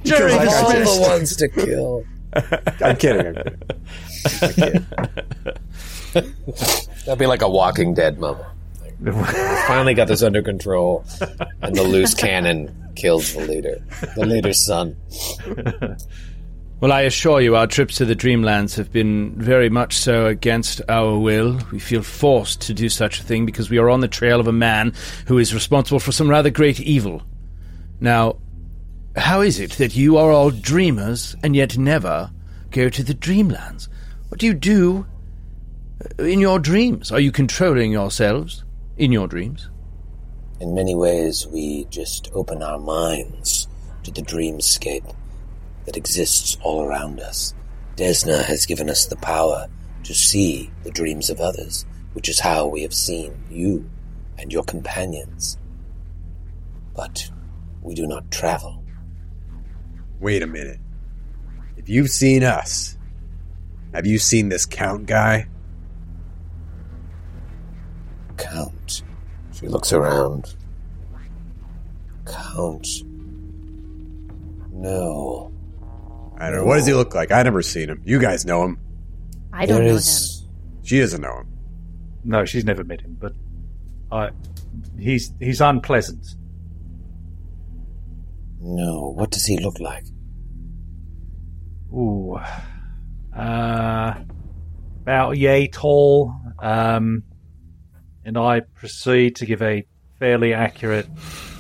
[0.03, 2.03] Jerry Of all the ones to kill.
[2.81, 3.37] I'm kidding.
[4.41, 4.85] I'm kidding.
[6.13, 8.45] That'd be like a Walking Dead moment.
[8.99, 9.11] We
[9.67, 11.05] finally got this under control,
[11.61, 13.81] and the loose cannon kills the leader,
[14.15, 14.97] the leader's son.
[16.81, 20.81] Well, I assure you, our trips to the Dreamlands have been very much so against
[20.87, 21.59] our will.
[21.73, 24.47] We feel forced to do such a thing because we are on the trail of
[24.47, 24.93] a man
[25.25, 27.21] who is responsible for some rather great evil.
[27.99, 28.37] Now,
[29.17, 32.31] how is it that you are all dreamers and yet never
[32.71, 33.89] go to the Dreamlands?
[34.29, 35.05] What do you do
[36.17, 37.11] uh, in your dreams?
[37.11, 38.63] Are you controlling yourselves
[38.95, 39.69] in your dreams?
[40.61, 43.67] In many ways, we just open our minds
[44.03, 45.13] to the dreamscape
[45.89, 47.55] that exists all around us.
[47.95, 49.67] Desna has given us the power
[50.03, 53.89] to see the dreams of others, which is how we have seen you
[54.37, 55.57] and your companions.
[56.95, 57.31] But
[57.81, 58.83] we do not travel.
[60.19, 60.79] Wait a minute.
[61.75, 62.95] If you've seen us,
[63.91, 65.47] have you seen this count guy?
[68.37, 69.01] Count.
[69.53, 70.53] She looks around.
[72.27, 72.87] Count.
[74.71, 75.51] No.
[76.39, 76.65] I don't know.
[76.65, 77.31] What does he look like?
[77.31, 78.01] I never seen him.
[78.05, 78.79] You guys know him.
[79.51, 80.47] I don't There know is-
[80.83, 81.47] She doesn't know him.
[82.23, 83.33] No, she's never met him, but
[84.11, 84.29] uh,
[84.97, 86.25] he's he's unpleasant.
[88.61, 89.13] No.
[89.15, 90.03] What does he look like?
[91.93, 92.37] Ooh,
[93.35, 94.13] uh,
[95.01, 96.33] about yay tall.
[96.59, 97.23] Um,
[98.25, 99.85] and I proceed to give a
[100.19, 101.07] fairly accurate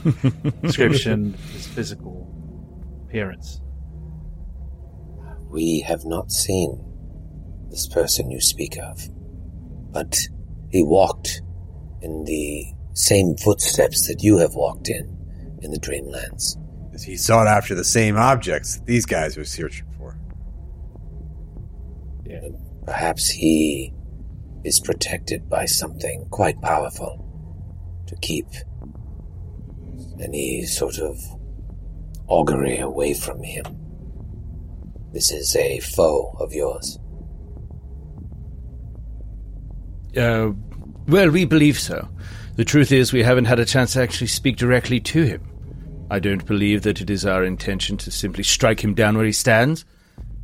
[0.61, 2.27] description of his physical
[3.07, 3.61] appearance.
[5.49, 6.85] We have not seen
[7.69, 9.01] this person you speak of,
[9.91, 10.15] but
[10.69, 11.41] he walked
[12.01, 15.17] in the same footsteps that you have walked in
[15.61, 16.55] in the Dreamlands.
[17.03, 20.17] He sought after the same objects that these guys were searching for.
[22.85, 23.93] Perhaps he
[24.63, 27.25] is protected by something quite powerful
[28.07, 28.47] to keep
[30.19, 31.17] any sort of
[32.27, 33.63] augury away from him.
[35.11, 36.99] This is a foe of yours.
[40.15, 40.51] Uh,
[41.07, 42.07] well, we believe so.
[42.55, 45.41] The truth is, we haven't had a chance to actually speak directly to him.
[46.11, 49.31] I don't believe that it is our intention to simply strike him down where he
[49.31, 49.85] stands.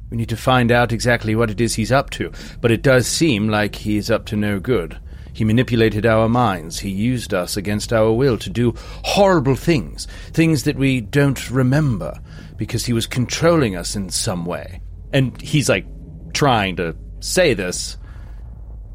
[0.09, 3.07] We need to find out exactly what it is he's up to, but it does
[3.07, 4.99] seem like he is up to no good.
[5.35, 6.79] He manipulated our minds.
[6.79, 12.21] He used us against our will to do horrible things, things that we don't remember,
[12.55, 14.79] because he was controlling us in some way.
[15.11, 15.85] And he's like
[16.33, 17.97] trying to say this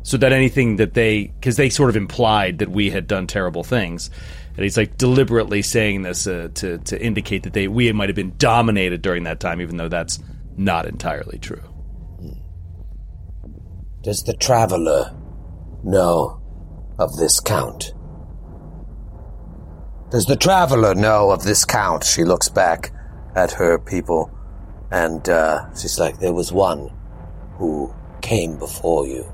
[0.03, 3.62] so that anything that they because they sort of implied that we had done terrible
[3.62, 4.09] things
[4.57, 8.16] and he's like deliberately saying this uh, to to indicate that they we might have
[8.16, 10.18] been dominated during that time even though that's
[10.57, 11.62] not entirely true
[14.03, 15.14] Does the traveler
[15.85, 16.40] know
[16.99, 17.93] of this count?
[20.11, 22.05] Does the traveler know of this count?
[22.05, 22.93] She looks back
[23.37, 24.31] at her people
[24.90, 26.90] and uh, she's like, There was one
[27.59, 29.33] who came before you,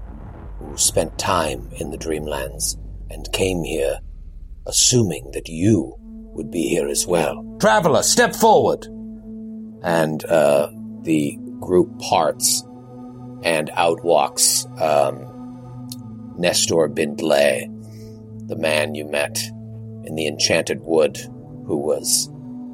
[0.59, 2.77] who spent time in the Dreamlands
[3.11, 4.01] and came here
[4.67, 7.57] assuming that you would be here as well.
[7.61, 8.85] Traveler, step forward!
[9.83, 10.71] And uh,
[11.03, 12.63] the group parts
[13.43, 15.26] and out walks um,
[16.39, 17.69] Nestor Bindley,
[18.47, 19.39] the man you met
[20.05, 21.17] in the Enchanted Wood,
[21.67, 22.31] who was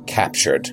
[0.07, 0.69] captured.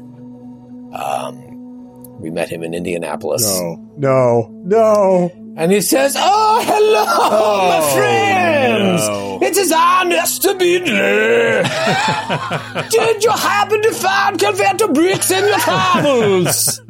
[0.94, 3.44] Um, we met him in Indianapolis.
[3.44, 5.32] No, no, no.
[5.56, 9.42] And he says, Oh, hello, my friends!
[9.42, 10.94] It is I, Nestor Bindley!
[12.90, 16.82] Did you happen to find Calvetta bricks in your travels?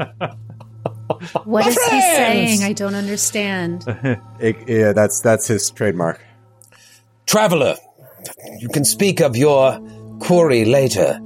[1.46, 2.64] What My is he saying?
[2.64, 3.86] I don't understand.
[4.40, 6.24] It- yeah, that's that's his trademark.
[7.26, 7.76] Traveler,
[8.60, 9.80] you can speak of your
[10.20, 11.20] quarry later.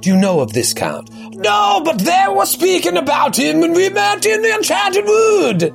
[0.00, 1.10] Do you know of this count?
[1.34, 5.74] No, but they were speaking about him when we met in the Enchanted Wood.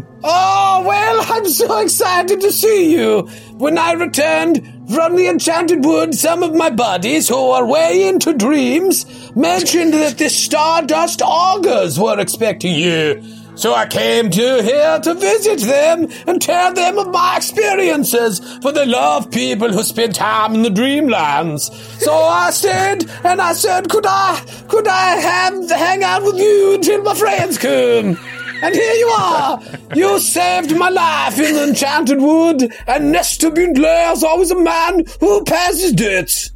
[0.24, 3.22] oh, well, I'm so excited to see you.
[3.56, 8.32] When I returned from the Enchanted Wood, some of my buddies who are way into
[8.32, 9.04] dreams
[9.36, 13.22] mentioned that the Stardust Augurs were expecting you.
[13.54, 18.70] So I came to here to visit them and tell them of my experiences, for
[18.70, 21.72] they love people who spend time in the dreamlands.
[22.00, 26.74] So I stayed and I said, could I, could I have hang out with you
[26.74, 28.16] until my friends come?
[28.62, 29.60] And here you are.
[29.94, 35.04] You saved my life in the Enchanted Wood, and Nestor Bindley is always a man
[35.20, 36.50] who passes debts.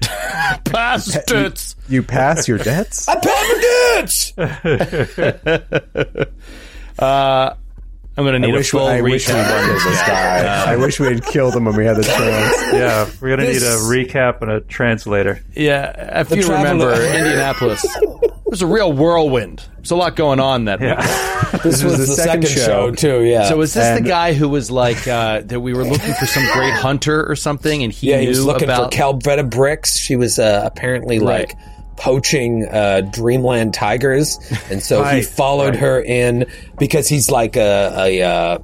[0.64, 1.76] pass debts!
[1.88, 3.06] You pass your debts?
[3.08, 3.60] I pay my
[3.94, 4.32] debts.
[6.98, 7.54] uh
[8.16, 10.00] i'm gonna need a wish, we, full I wish we recap had killed this this
[10.02, 10.42] guy.
[10.42, 10.72] guy.
[10.72, 12.72] I wish we had killed him when we had the chance.
[12.74, 15.40] Yeah, we're gonna This- need a recap and a translator.
[15.54, 17.86] yeah if The you traveler- remember indianapolis
[18.50, 20.90] it was a real whirlwind there's a lot going on that week.
[21.64, 22.66] This was the the second second, show.
[22.66, 22.90] show.
[22.92, 23.24] too.
[23.24, 23.48] Yeah.
[23.48, 25.60] So is this And- the guy who was like uh, that?
[25.60, 28.44] We were looking for some great hunter or something, and he yeah, knew he was
[28.44, 28.92] looking about.
[28.92, 29.96] for Calvetta bricks.
[29.96, 31.48] She was uh, apparently Right.
[31.48, 31.58] like
[31.96, 34.38] poaching uh, Dreamland tigers,
[34.70, 35.80] and so he followed right.
[35.80, 36.46] her in
[36.78, 38.58] because he's like a, a uh,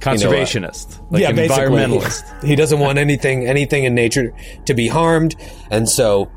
[0.00, 2.42] conservationist, like yeah, environmentalist.
[2.42, 4.34] He, he doesn't want anything anything in nature
[4.66, 5.34] to be harmed,
[5.70, 6.30] and so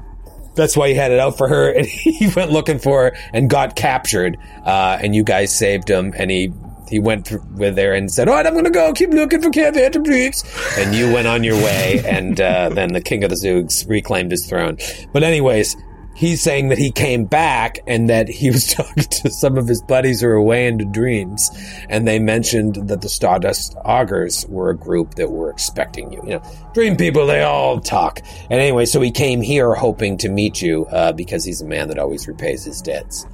[0.55, 1.71] that's why he had it out for her.
[1.71, 4.37] And he went looking for her and got captured.
[4.65, 6.53] Uh, and you guys saved him, and he.
[6.87, 8.93] He went th- with her and said, "All right, I'm going to go.
[8.93, 10.43] Keep looking for Kevin Briggs."
[10.77, 14.29] And you went on your way, and uh, then the King of the Zoogs reclaimed
[14.29, 14.77] his throne.
[15.11, 15.75] But anyways,
[16.15, 19.81] he's saying that he came back and that he was talking to some of his
[19.81, 21.51] buddies who are away into dreams,
[21.89, 26.21] and they mentioned that the Stardust Augurs were a group that were expecting you.
[26.23, 28.21] You know, dream people, they all talk.
[28.49, 31.87] And anyway, so he came here hoping to meet you uh, because he's a man
[31.89, 33.25] that always repays his debts.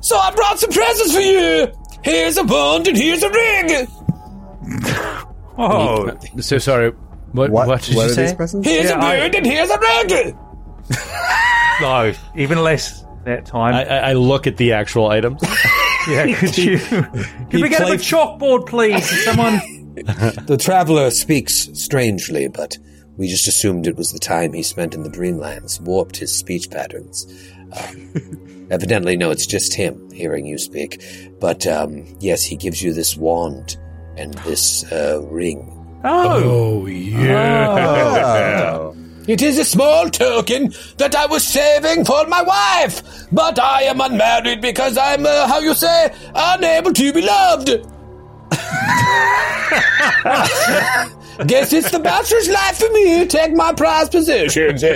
[0.00, 1.68] So I brought some presents for you.
[2.02, 3.86] Here's a bond and here's a ring.
[5.58, 6.90] Oh, So sorry.
[7.32, 8.22] What, What, what did what you are say?
[8.24, 8.66] these presents?
[8.66, 10.38] Here's Yeah, a I- bird and here's a ring.
[11.80, 13.74] No, even less that time.
[13.74, 15.42] I, I I look at the actual items.
[16.08, 16.78] yeah, could you?
[16.78, 19.24] Could we get played- a chalkboard, please?
[19.24, 19.60] Someone.
[20.46, 22.78] The traveler speaks strangely, but
[23.18, 26.70] we just assumed it was the time he spent in the dreamlands warped his speech
[26.70, 27.26] patterns.
[27.76, 31.02] Um, evidently, no, it's just him hearing you speak.
[31.38, 33.76] But um, yes, he gives you this wand
[34.16, 35.76] and this uh, ring.
[36.04, 36.42] Oh,
[36.82, 38.72] oh yeah.
[38.78, 38.96] Oh.
[39.26, 44.00] It is a small token that I was saving for my wife, but I am
[44.00, 47.68] unmarried because I'm, uh, how you say, unable to be loved.
[51.46, 53.26] Guess it's the bachelor's life for me.
[53.26, 54.84] Take my prized possessions.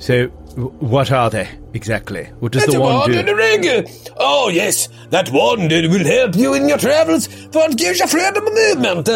[0.00, 2.24] So what are they exactly?
[2.38, 3.18] What does It's the a wand wand do?
[3.18, 3.86] and a ring.
[4.16, 8.06] Oh, yes, that wand it will help you in your travels, for it gives you
[8.06, 9.10] freedom of movement.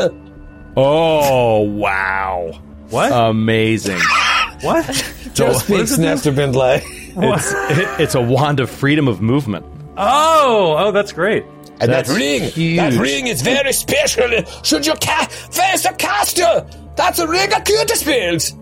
[0.76, 2.50] Oh wow!
[2.90, 3.12] What?
[3.12, 4.00] Amazing.
[4.62, 4.86] what?
[5.34, 6.80] Just speaks Nestor Bindley.
[7.16, 9.64] It's it- it's a wand of freedom of movement.
[9.96, 11.44] Oh, oh, that's great.
[11.80, 12.76] And That's that ring, huge.
[12.76, 14.28] that ring is very special.
[14.62, 16.64] Should you ca- face a caster,
[16.96, 18.54] that's a ring of counter spells.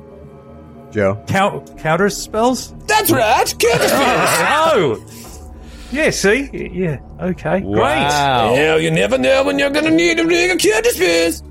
[0.91, 1.23] Joe.
[1.27, 2.75] Count counter spells.
[2.87, 4.29] That's right, cuter spells.
[4.41, 5.53] Oh,
[5.93, 6.09] yeah.
[6.11, 7.01] See, yeah.
[7.21, 7.67] Okay, great.
[7.77, 8.55] Wow.
[8.55, 11.43] Hell, you never know when you're gonna need a ring of counter spells.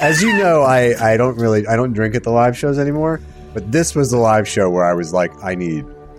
[0.00, 3.20] As you know, I, I don't really I don't drink at the live shows anymore.
[3.54, 5.84] But this was the live show where I was like, I need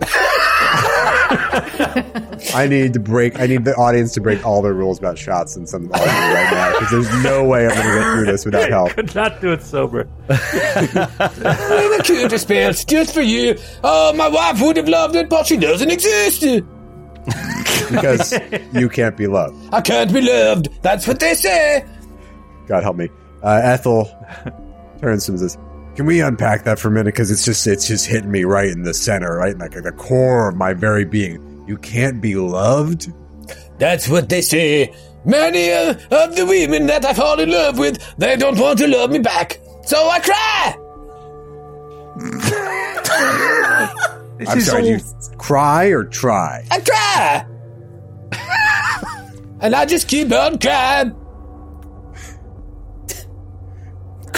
[2.54, 5.56] I need to break I need the audience to break all their rules about shots
[5.56, 6.72] and some argument right now.
[6.72, 8.90] Because there's no way I'm gonna get through this without help.
[8.92, 10.08] Could not do it sober.
[10.28, 13.56] Ring of cuter spells, just for you.
[13.84, 16.40] Oh, my wife would have loved it, but she doesn't exist.
[17.90, 18.34] Because
[18.72, 19.72] you can't be loved.
[19.72, 20.68] I can't be loved.
[20.82, 21.84] That's what they say.
[22.66, 23.08] God help me.
[23.42, 24.04] Uh, Ethel
[25.00, 25.58] turns to him and says,
[25.96, 27.06] "Can we unpack that for a minute?
[27.14, 29.92] Because it's just it's just hitting me right in the center, right in like the
[29.92, 31.64] core of my very being.
[31.66, 33.12] You can't be loved.
[33.78, 34.92] That's what they say.
[35.24, 38.86] Many uh, of the women that I fall in love with, they don't want to
[38.88, 39.58] love me back.
[39.84, 40.76] So I cry.
[44.38, 44.80] This I'm is sorry.
[44.82, 45.00] all- Do you
[45.38, 46.66] cry or try?
[46.70, 47.46] I cry.
[49.60, 51.14] and I just keep on crying.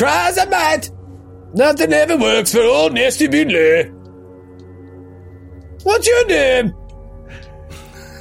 [0.03, 0.91] Cry as I might.
[1.55, 3.89] Nothing ever works for old Nasty Binley.
[5.85, 6.75] What's your name?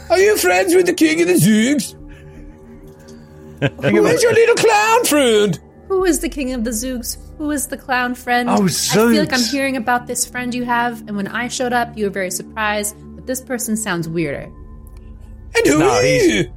[0.10, 1.96] Are you friends with the king of the Zoogs?
[3.82, 5.60] Where's your little clown friend?
[5.88, 7.18] Who is the king of the Zoogs?
[7.38, 8.50] Who is the clown friend?
[8.50, 11.74] Oh, I feel like I'm hearing about this friend you have, and when I showed
[11.74, 14.52] up, you were very surprised, but this person sounds weirder.
[15.56, 16.54] And who No, are he's- you?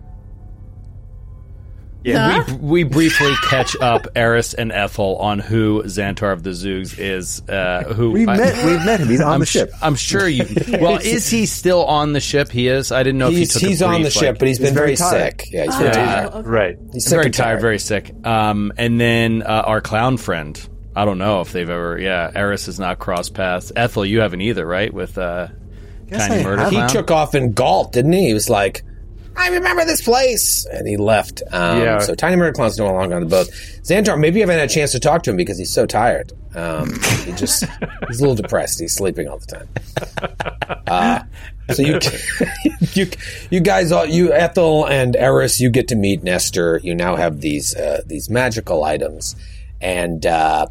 [2.05, 6.99] Yeah, we, we briefly catch up Eris and Ethel on who Xantar of the Zoogs
[6.99, 7.41] is.
[7.49, 8.65] Uh, who We've I- met.
[8.65, 9.09] We've met him.
[9.09, 9.73] He's on I'm the su- ship.
[9.81, 10.45] I'm sure you.
[10.81, 12.51] well, is he still on the ship?
[12.51, 12.93] He is.
[12.93, 13.69] I didn't know if He's, he took.
[13.69, 15.41] he's a on the brief, ship, like- but he's been very very, tired.
[15.41, 15.49] sick.
[15.53, 16.33] Yeah, he's Oh, very Yeah, tired.
[16.35, 16.49] okay.
[16.49, 16.79] Right.
[16.93, 18.13] He's sick very and tired, very sick.
[18.27, 20.69] Um, and then uh, our clown friend.
[20.97, 21.99] I don't know if they've ever.
[21.99, 23.73] Yeah, Eris has not crossed paths.
[23.75, 24.93] Ethel, you haven't either, right?
[24.95, 25.49] With uh,
[26.13, 26.71] Tiny I Murder have.
[26.71, 28.29] He took off in Galt, didn't he?
[28.29, 28.83] He was like,
[29.37, 30.67] I remember this place.
[30.67, 31.43] And he left.
[31.53, 31.99] Um, Yeah.
[31.99, 33.49] So Tiny Murder Clown's no longer on the boat.
[33.83, 36.33] Xantar, maybe you haven't had a chance to talk to him because he's so tired.
[36.55, 36.93] Um,
[37.25, 37.65] he just,
[38.09, 38.81] he's a little depressed.
[38.81, 39.69] He's sleeping all the time.
[40.87, 41.23] Uh,
[41.73, 41.99] so you,
[42.93, 43.11] you,
[43.51, 46.81] you guys, all, you Ethel and Eris, you get to meet Nestor.
[46.83, 49.35] You now have these, uh, these magical items.
[49.81, 50.67] And, uh,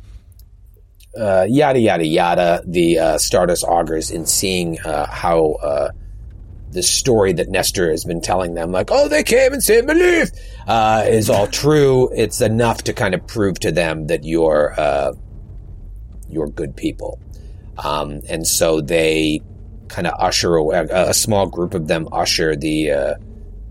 [1.20, 2.64] uh, yada yada yada.
[2.66, 5.92] The uh, Stardust augurs in seeing uh, how
[6.74, 9.88] uh, the story that Nestor has been telling them, like, oh, they came and saved
[9.88, 10.32] my life,
[10.68, 12.10] uh, is all true.
[12.16, 15.14] It's enough to kind of prove to them that you're uh,
[16.30, 17.20] you're good people,
[17.78, 19.42] um, and so they
[19.88, 23.14] kind of usher away, a, a small group of them usher the uh,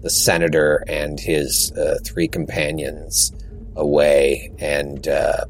[0.02, 3.32] the senator and his uh, three companions
[3.76, 5.44] away, and uh,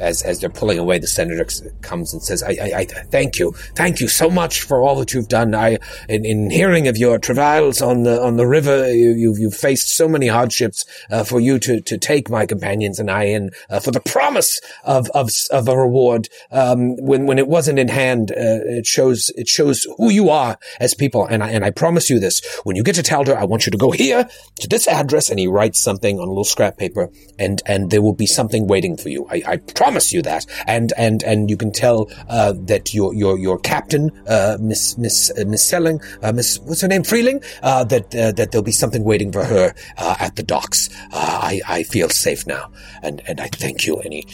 [0.00, 1.46] as as they're pulling away, the senator
[1.82, 5.12] comes and says, I, I, I thank you, thank you so much for all that
[5.14, 5.54] you've done.
[5.54, 5.78] I,
[6.08, 9.96] in, in hearing of your travails on the on the river, you, you've you've faced
[9.96, 10.84] so many hardships.
[11.10, 14.60] Uh, for you to to take my companions and I in uh, for the promise
[14.84, 16.28] of of of a reward.
[16.50, 20.58] Um, when when it wasn't in hand, uh, it shows it shows who you are
[20.80, 21.26] as people.
[21.26, 23.72] And I and I promise you this: when you get to Taldor, I want you
[23.72, 24.28] to go here
[24.60, 28.02] to this address, and he writes something on a little scrap paper, and and there
[28.02, 29.26] will be something waiting for you.
[29.30, 30.46] I, I promise you that.
[30.66, 35.30] And and and you can tell uh, that your your your captain, uh, Miss Miss
[35.38, 38.72] uh, Miss Sellen, uh, Miss what's her name, Freeling, uh, that uh, that there'll be
[38.72, 40.88] something waiting for her at the docks.
[41.12, 42.70] I I feel safe now,
[43.02, 43.96] and and I thank you.
[44.00, 44.26] And he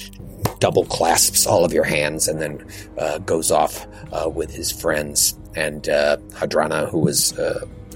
[0.59, 3.87] double clasps all of your hands, and then goes off
[4.35, 5.39] with his friends.
[5.55, 7.33] And Hadrana, who was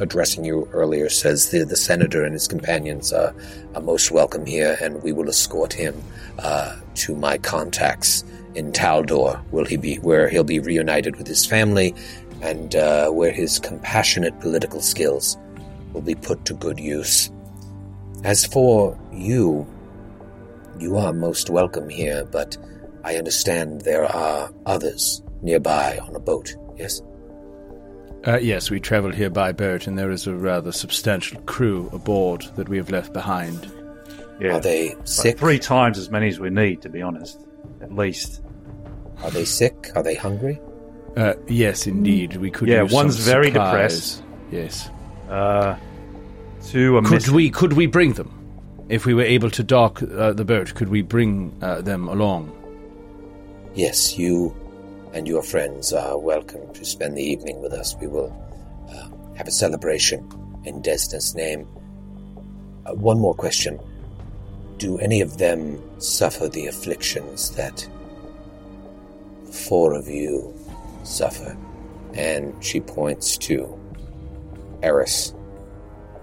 [0.00, 3.34] addressing you earlier, says the the senator and his companions are,
[3.74, 6.02] are most welcome here, and we will escort him
[6.38, 8.24] uh, to my contacts
[8.54, 9.40] in Taldor.
[9.52, 11.94] Will he be where he'll be reunited with his family,
[12.42, 15.36] and uh, where his compassionate political skills
[15.92, 17.30] will be put to good use.
[18.24, 19.66] As for you,
[20.78, 22.56] you are most welcome here, but
[23.04, 27.02] I understand there are others nearby on a boat, yes?
[28.26, 32.42] Uh, yes, we travel here by boat, and there is a rather substantial crew aboard
[32.56, 33.70] that we have left behind.
[34.38, 34.56] Yeah.
[34.56, 35.38] Are they Like sick?
[35.38, 37.40] three times as many as we need, to be honest.
[37.80, 38.42] At least.
[39.22, 39.88] Are they sick?
[39.94, 40.60] Are they hungry?
[41.16, 42.68] Uh, yes, indeed, we could.
[42.68, 44.22] Yeah, use one's some very supplies.
[44.50, 44.88] Yes.
[45.28, 45.76] Uh,
[46.64, 47.34] two are Could missing.
[47.34, 47.50] we?
[47.50, 48.36] Could we bring them?
[48.88, 52.52] If we were able to dock uh, the boat, could we bring uh, them along?
[53.74, 54.54] Yes, you
[55.12, 57.96] and your friends are welcome to spend the evening with us.
[58.00, 58.32] We will
[58.88, 60.20] uh, have a celebration
[60.64, 61.66] in Desna's name.
[62.86, 63.80] Uh, one more question.
[64.78, 67.88] Do any of them suffer the afflictions that
[69.46, 70.54] the four of you
[71.02, 71.56] suffer?
[72.14, 73.78] And she points to
[74.82, 75.34] Eris,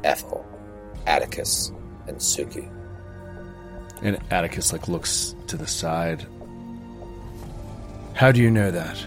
[0.03, 0.45] Ethel,
[1.05, 1.71] Atticus,
[2.07, 2.69] and Suki.
[4.01, 6.25] And Atticus like looks to the side.
[8.17, 8.97] How do you know that?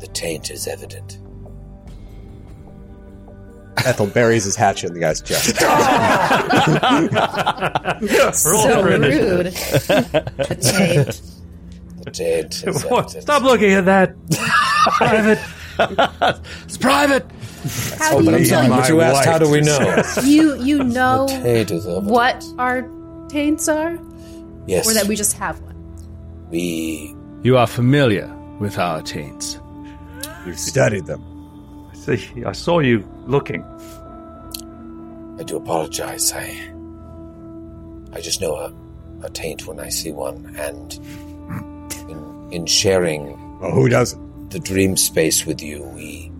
[0.00, 1.18] The taint is evident.
[3.78, 5.56] Ethel buries his hatchet in the guy's chest.
[8.34, 9.46] So rude.
[9.46, 11.22] the taint.
[12.04, 13.04] The taint is What?
[13.04, 13.22] evident.
[13.22, 14.14] Stop looking at that!
[14.98, 15.38] Private!
[16.64, 17.24] It's private.
[17.98, 18.68] How oh, do But you know?
[18.68, 20.02] but you asked, how do we know?
[20.24, 22.10] You you know taint is evident.
[22.10, 22.82] what our
[23.28, 23.98] taints are,
[24.66, 24.86] Yes.
[24.88, 25.71] or that we just have one.
[26.52, 28.28] We You are familiar
[28.60, 29.58] with our taints.
[30.46, 31.20] You've studied them.
[31.90, 33.62] I See, I saw you looking.
[35.40, 36.32] I do apologize.
[36.32, 36.46] I
[38.12, 38.72] I just know a,
[39.24, 40.92] a taint when I see one, and
[42.10, 44.50] in, in sharing Well, who doesn't?
[44.50, 46.30] the dream space with you, we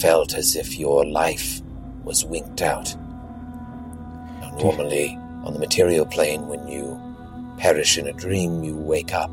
[0.00, 1.60] felt as if your life
[2.04, 2.94] was winked out.
[4.40, 7.00] Now, normally, on the material plane, when you
[7.58, 9.30] perish in a dream, you wake up.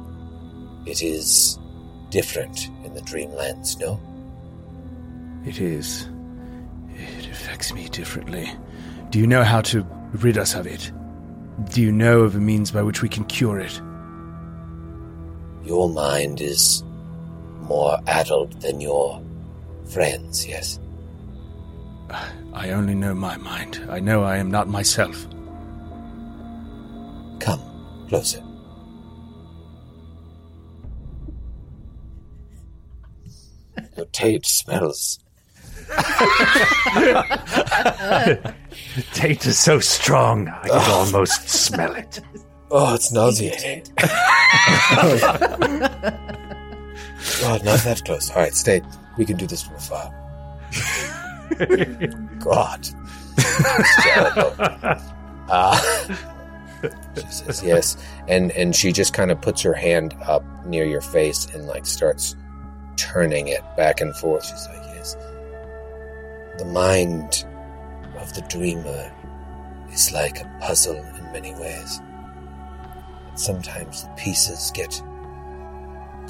[0.85, 1.57] It is
[2.09, 3.99] different in the dreamlands, no?
[5.45, 6.07] It is.
[6.95, 8.51] It affects me differently.
[9.09, 10.91] Do you know how to rid us of it?
[11.71, 13.81] Do you know of a means by which we can cure it?
[15.63, 16.83] Your mind is
[17.61, 19.21] more addled than your
[19.85, 20.79] friends, yes?
[22.53, 23.85] I only know my mind.
[23.89, 25.25] I know I am not myself.
[27.39, 27.72] Come
[28.07, 28.43] closer.
[33.97, 35.19] Your taint smells.
[39.13, 42.19] Taint is so strong, I can almost smell it.
[42.71, 43.83] Oh, it's nauseating.
[47.41, 48.31] God, not that close.
[48.31, 48.81] All right, stay.
[49.17, 50.11] We can do this from afar.
[52.39, 52.87] God.
[53.37, 54.53] It's terrible.
[55.49, 55.79] Uh,
[57.29, 57.97] says yes.
[58.27, 61.85] And, and she just kind of puts her hand up near your face and like
[61.85, 62.35] starts
[62.95, 64.45] turning it back and forth.
[64.45, 65.15] She's like, yes.
[66.57, 67.45] The mind
[68.19, 69.11] of the dreamer
[69.91, 72.01] is like a puzzle in many ways.
[73.35, 75.01] Sometimes the pieces get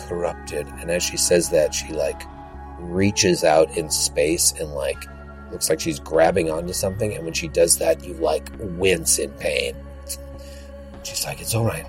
[0.08, 0.68] corrupted.
[0.80, 2.24] And as she says that, she like
[2.80, 5.06] reaches out in space and like
[5.51, 7.14] looks like she's grabbing onto something.
[7.14, 9.76] And when she does that, you like wince in pain.
[11.04, 11.86] She's like, it's all right.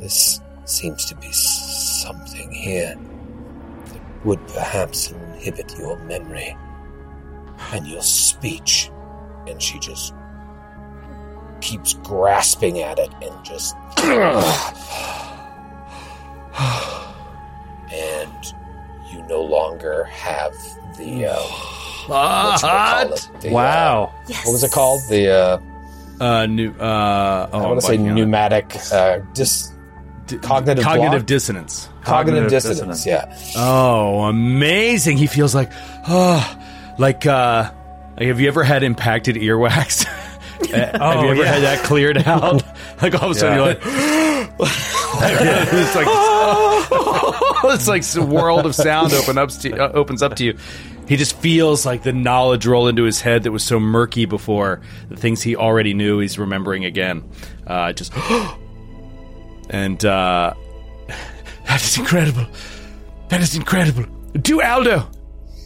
[0.00, 2.94] This seems to be something here
[3.86, 6.56] that would perhaps inhibit your memory
[7.72, 8.90] and your speech.
[9.46, 10.12] And she just
[11.60, 13.74] keeps grasping at it and just.
[17.92, 18.54] and
[19.10, 20.52] you no longer have
[20.98, 21.26] the.
[21.26, 21.36] Uh,
[22.06, 23.30] what you call it?
[23.40, 24.14] The, uh, Wow.
[24.44, 25.02] what was it called?
[25.08, 25.30] The.
[25.30, 25.60] Uh,
[26.20, 26.70] Uh, new.
[26.72, 28.76] Uh, oh, I want to say pneumatic.
[28.92, 29.72] Uh, dis,
[30.42, 31.26] cognitive cognitive block?
[31.26, 31.88] dissonance.
[32.02, 33.04] cognitive, cognitive dissonance.
[33.04, 33.06] dissonance.
[33.54, 33.62] Yeah.
[33.62, 35.16] Oh, amazing!
[35.18, 35.70] He feels like,
[36.08, 36.58] oh,
[36.98, 37.26] like.
[37.26, 37.70] uh
[38.16, 40.06] like, Have you ever had impacted earwax?
[40.06, 41.52] Uh, have you ever yeah.
[41.52, 42.62] had that cleared out?
[43.02, 43.64] like all of a sudden Yeah.
[43.64, 43.80] you're like,
[44.58, 46.06] it's like
[47.74, 50.58] it's like a world of sound open up to, uh, opens up to you.
[51.08, 54.80] He just feels like the knowledge roll into his head that was so murky before.
[55.08, 57.28] The things he already knew, he's remembering again.
[57.66, 58.12] Uh, just
[59.70, 60.54] and uh,
[61.66, 62.46] that is incredible.
[63.28, 64.04] That is incredible.
[64.40, 65.08] Do Aldo.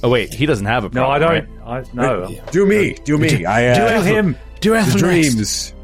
[0.03, 1.21] Oh wait, he doesn't have a problem.
[1.21, 1.35] No.
[1.35, 1.49] I don't.
[1.67, 2.35] I, no.
[2.53, 3.45] Do me, do me.
[3.45, 4.03] I Do uh, Ethel.
[4.05, 4.37] him.
[4.61, 5.03] Do the Ethel next.
[5.03, 5.75] dreams.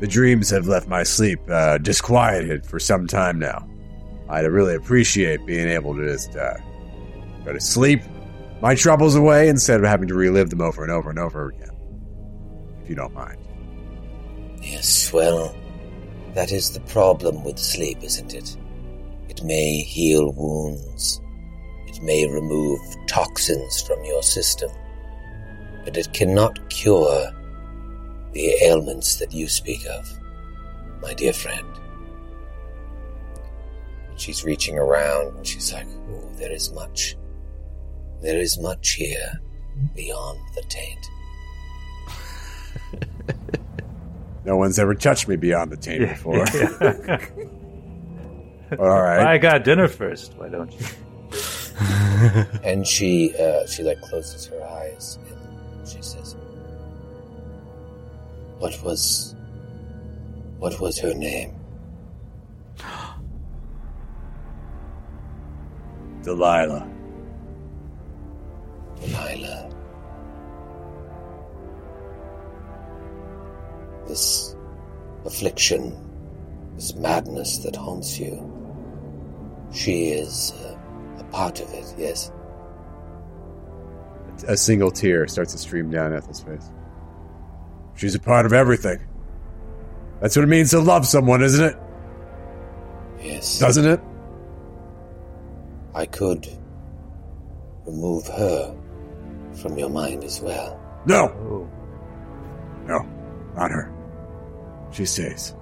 [0.00, 3.66] The dreams have left my sleep uh, disquieted for some time now.
[4.28, 6.54] I'd really appreciate being able to just uh,
[7.44, 8.02] go to sleep,
[8.60, 11.70] my troubles away, instead of having to relive them over and over and over again.
[12.82, 13.38] If you don't mind.
[14.62, 15.54] Yes, well,
[16.34, 18.56] that is the problem with sleep, isn't it?
[19.28, 21.20] It may heal wounds.
[21.86, 24.70] It may remove toxins from your system.
[25.84, 27.30] But it cannot cure
[28.32, 30.06] the ailments that you speak of,
[31.00, 31.66] my dear friend.
[34.16, 37.16] She's reaching around and she's like, oh, there is much.
[38.22, 39.40] There is much here
[39.94, 41.10] beyond the taint.
[44.44, 46.38] No one's ever touched me beyond the taint before.
[48.78, 49.26] All right.
[49.26, 50.34] I got dinner first.
[50.36, 50.86] Why don't you?
[52.64, 56.34] And she, uh, she like closes her eyes and she says,
[58.58, 59.34] "What was,
[60.58, 61.54] what was her name?"
[66.22, 66.22] Delilah.
[66.22, 66.88] Delilah.
[74.16, 74.56] This
[75.26, 75.94] affliction,
[76.74, 78.50] this madness that haunts you,
[79.74, 80.74] she is uh,
[81.18, 82.32] a part of it, yes.
[84.48, 86.70] A single tear starts to stream down Ethel's face.
[87.94, 89.06] She's a part of everything.
[90.22, 91.76] That's what it means to love someone, isn't it?
[93.20, 93.58] Yes.
[93.58, 94.00] Doesn't it?
[95.94, 96.48] I could
[97.84, 98.74] remove her
[99.60, 100.80] from your mind as well.
[101.04, 101.24] No.
[101.28, 101.70] Oh.
[102.86, 103.06] No.
[103.56, 103.90] Not her.
[104.96, 105.54] She says.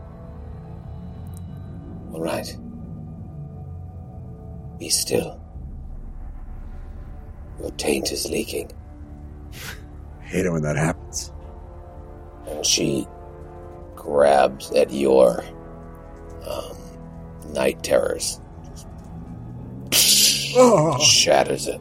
[2.13, 2.47] All right.
[4.79, 5.41] Be still.
[7.59, 8.71] Your taint is leaking.
[10.21, 11.33] I hate it when that happens.
[12.47, 13.07] and she
[13.97, 15.43] grabs at your
[16.47, 16.77] um,
[17.53, 18.39] night terrors,
[20.57, 20.97] Oh.
[21.01, 21.81] shatters it.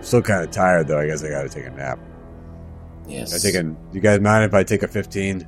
[0.00, 0.98] Still kind of tired though.
[0.98, 1.98] I guess I gotta take a nap.
[3.08, 3.34] Yes.
[3.34, 3.62] I take a.
[3.62, 5.46] Do you guys mind if I take a fifteen?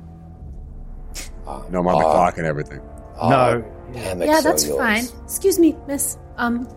[1.47, 2.79] Uh, No, I'm on the uh, clock and everything.
[3.17, 3.65] uh, No.
[3.99, 4.77] hammocks yeah, that's yours.
[4.77, 5.05] fine.
[5.23, 6.67] Excuse me, Miss um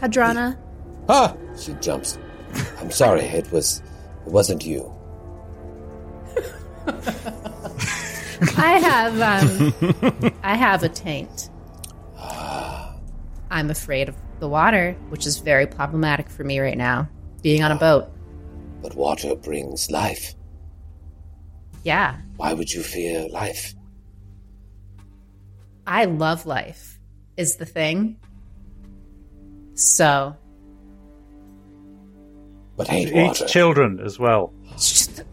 [0.00, 0.56] Hadrana.
[1.08, 1.34] Ah!
[1.58, 2.18] She jumps.
[2.80, 3.22] I'm sorry.
[3.22, 3.82] It was.
[4.26, 4.92] It wasn't you.
[8.58, 11.50] I have um I have a taint.
[13.48, 17.08] I'm afraid of the water, which is very problematic for me right now.
[17.42, 18.08] Being on a boat.
[18.86, 20.36] But water brings life.
[21.82, 22.18] Yeah.
[22.36, 23.74] Why would you fear life?
[25.88, 27.00] I love life
[27.36, 28.16] is the thing.
[29.74, 30.36] So
[32.76, 33.46] But hate Eats water.
[33.52, 34.52] children as well.
[34.74, 35.24] it's just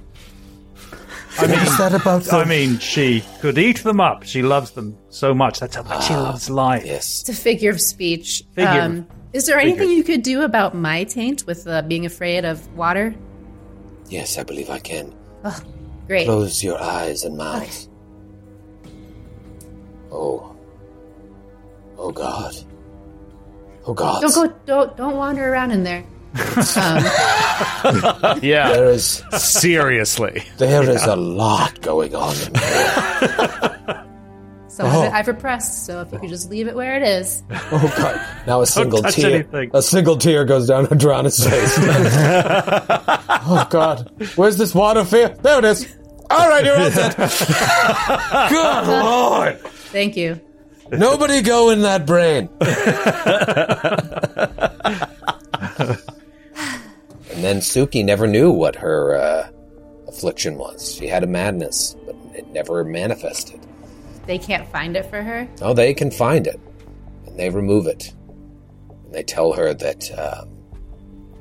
[1.37, 4.23] I mean, is that about I mean, she could eat them up.
[4.23, 5.59] She loves them so much.
[5.59, 6.87] That's how much she loves life.
[6.87, 7.21] yes.
[7.21, 8.43] it's a figure of speech.
[8.55, 12.45] Figure um, is there anything you could do about my taint with uh, being afraid
[12.45, 13.13] of water?
[14.14, 15.11] Yes, I believe I can.
[15.43, 15.59] Oh,
[16.05, 16.26] Great.
[16.26, 17.89] Close your eyes and mouths.
[20.11, 20.55] Oh.
[21.97, 22.53] Oh God.
[23.88, 24.22] Oh God.
[24.22, 24.53] Don't go.
[24.68, 26.03] Don't don't wander around in there.
[26.78, 27.03] Um,
[28.43, 30.43] Yeah, There is seriously.
[30.59, 34.05] there is a lot going on in here.
[34.68, 35.88] so I've, I've repressed.
[35.88, 37.41] So if you could just leave it where it is.
[37.72, 38.22] Oh God!
[38.45, 39.72] Now a single tear, anything.
[39.74, 41.78] a single tear goes down Hadrana's face.
[43.45, 44.11] oh God!
[44.35, 45.29] Where's this water fear?
[45.29, 45.87] There it is.
[46.29, 47.15] All right, you're all set.
[48.49, 49.59] Good Lord!
[49.61, 50.39] Thank you.
[50.91, 52.49] Nobody go in that brain.
[57.31, 59.49] and then Suki never knew what her uh,
[60.07, 60.95] affliction was.
[60.95, 63.59] She had a madness, but it never manifested.
[64.25, 65.47] They can't find it for her.
[65.61, 66.59] Oh, they can find it,
[67.25, 68.13] and they remove it.
[69.05, 70.49] And they tell her that um,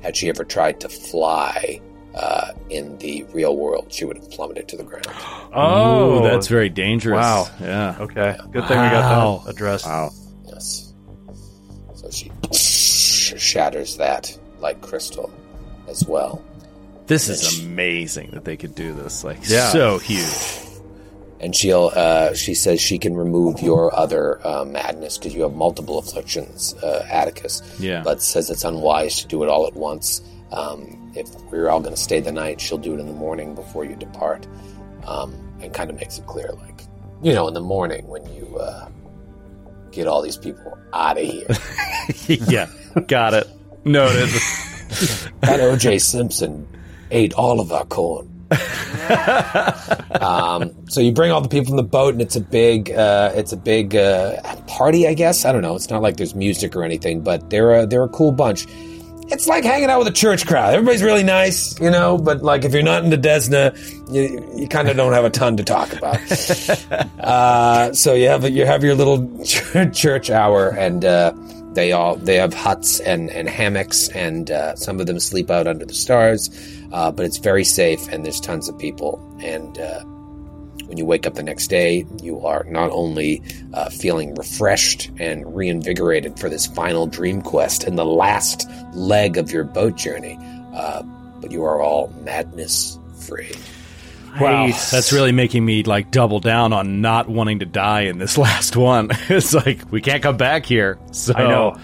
[0.01, 1.79] had she ever tried to fly
[2.15, 5.07] uh, in the real world, she would have plummeted to the ground.
[5.55, 7.15] Oh, Ooh, that's very dangerous.
[7.17, 7.45] Wow.
[7.61, 7.95] Yeah.
[7.99, 8.35] okay.
[8.51, 8.91] Good thing we Wow.
[9.37, 9.85] got that addressed.
[9.85, 10.09] Wow.
[10.47, 10.93] Yes.
[11.93, 12.31] So she
[13.37, 15.31] shatters that like crystal
[15.87, 16.41] as well.
[17.05, 19.23] This is amazing that they could do this.
[19.23, 19.69] Like, Yeah.
[19.69, 20.59] so huge.
[21.39, 25.53] and she'll uh, she says she can remove your other uh, madness because you have
[25.53, 28.01] multiple afflictions uh, atticus Yeah.
[28.03, 31.93] but says it's unwise to do it all at once um, if we're all going
[31.93, 34.47] to stay the night she'll do it in the morning before you depart
[35.07, 36.83] um, and kind of makes it clear like
[37.21, 38.87] you know in the morning when you uh,
[39.91, 41.47] get all these people out of here
[42.27, 42.67] yeah.
[43.07, 43.47] Got it.
[43.85, 44.29] Noted.
[45.41, 46.67] that oj simpson
[47.11, 48.33] ate all of our corn
[50.21, 53.31] um, so you bring all the people from the boat, and it's a big, uh,
[53.35, 55.45] it's a big uh, party, I guess.
[55.45, 55.75] I don't know.
[55.75, 58.67] It's not like there's music or anything, but they're a, they're a cool bunch.
[59.27, 60.73] It's like hanging out with a church crowd.
[60.73, 62.17] Everybody's really nice, you know.
[62.17, 63.75] But like, if you're not into Desna,
[64.11, 66.19] you, you kind of don't have a ton to talk about.
[67.19, 69.43] uh, so you have you have your little
[69.91, 71.33] church hour, and uh,
[71.73, 75.67] they all they have huts and, and hammocks, and uh, some of them sleep out
[75.67, 76.49] under the stars.
[76.91, 79.19] Uh, but it's very safe, and there's tons of people.
[79.41, 80.03] And uh,
[80.93, 83.41] when you wake up the next day, you are not only
[83.73, 89.51] uh, feeling refreshed and reinvigorated for this final dream quest and the last leg of
[89.51, 90.37] your boat journey,
[90.75, 91.01] uh,
[91.41, 93.51] but you are all madness free.
[94.39, 94.91] Wow, Nice.
[94.91, 98.75] that's really making me like double down on not wanting to die in this last
[98.77, 99.09] one.
[99.29, 100.99] it's like we can't come back here.
[101.11, 101.75] So I know.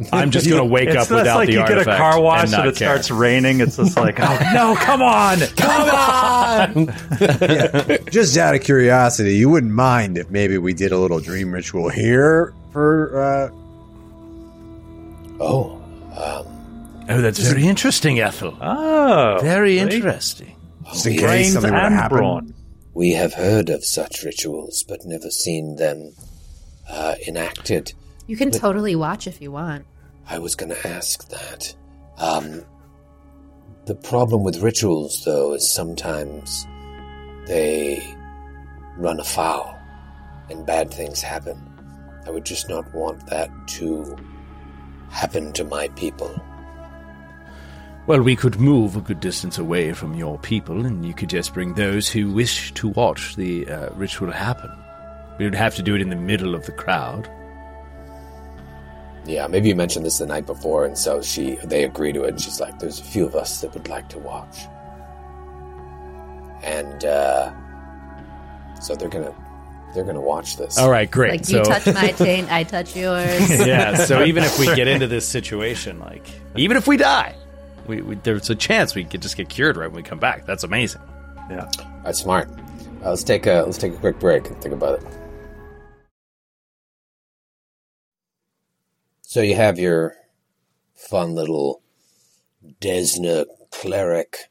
[0.12, 2.44] I'm just gonna wake It's up just without like the you get a car wash
[2.44, 2.88] and and, it care.
[2.90, 3.60] starts raining.
[3.60, 8.00] It's just like, oh no, come on, come on.
[8.10, 11.88] Just out of curiosity, you wouldn't mind if maybe we did a little dream ritual
[11.88, 13.56] here for uh,
[15.40, 15.72] Oh,
[16.16, 16.46] um,
[17.08, 18.56] Oh, that's very interesting, Ethel.
[18.60, 19.78] Oh, Very see?
[19.80, 20.54] interesting.
[20.92, 22.18] just in we, case something were to happen.
[22.18, 22.54] brawn.
[22.94, 26.12] we have heard of such rituals, but never seen them
[26.88, 27.94] uh, enacted.
[28.28, 29.86] You can totally watch if you want.
[30.28, 31.74] I was going to ask that.
[32.18, 32.64] Um,
[33.86, 36.66] the problem with rituals, though, is sometimes
[37.46, 38.02] they
[38.96, 39.76] run afoul
[40.50, 41.58] and bad things happen.
[42.26, 44.16] I would just not want that to
[45.10, 46.30] happen to my people.
[48.06, 51.54] Well, we could move a good distance away from your people, and you could just
[51.54, 54.70] bring those who wish to watch the uh, ritual happen.
[55.38, 57.30] We would have to do it in the middle of the crowd.
[59.26, 62.30] Yeah, maybe you mentioned this the night before, and so she they agree to it.
[62.30, 64.60] And she's like, "There's a few of us that would like to watch,"
[66.62, 67.52] and uh,
[68.80, 69.34] so they're gonna
[69.94, 70.78] they're gonna watch this.
[70.78, 71.32] All right, great.
[71.32, 73.50] Like so, you touch my taint, I touch yours.
[73.66, 74.04] yeah.
[74.04, 77.34] So even if we get into this situation, like even if we die,
[77.86, 80.46] we, we there's a chance we could just get cured right when we come back.
[80.46, 81.02] That's amazing.
[81.50, 81.70] Yeah.
[82.04, 82.48] That's smart.
[83.04, 85.19] Uh, let's take a let's take a quick break and think about it.
[89.30, 90.16] So you have your
[90.96, 91.82] fun little
[92.80, 94.50] Desna cleric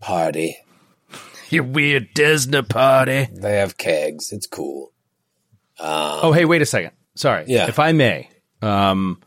[0.00, 0.56] party.
[1.50, 3.28] Your weird Desna party.
[3.30, 4.32] They have kegs.
[4.32, 4.92] It's cool.
[5.78, 6.92] Um, Oh, hey, wait a second.
[7.16, 7.44] Sorry.
[7.46, 7.68] Yeah.
[7.68, 8.30] If I may,
[8.62, 9.20] um,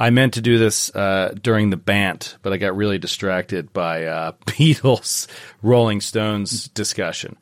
[0.00, 4.06] I meant to do this uh, during the bant, but I got really distracted by
[4.06, 5.28] uh, Beatles,
[5.62, 7.36] Rolling Stones discussion.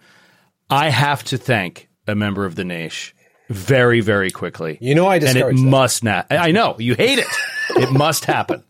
[0.68, 3.16] I have to thank a member of the Nation
[3.48, 4.78] very, very quickly.
[4.80, 5.54] You know I and it that.
[5.54, 6.26] must not.
[6.30, 7.26] I know you hate it.
[7.70, 8.62] it must happen.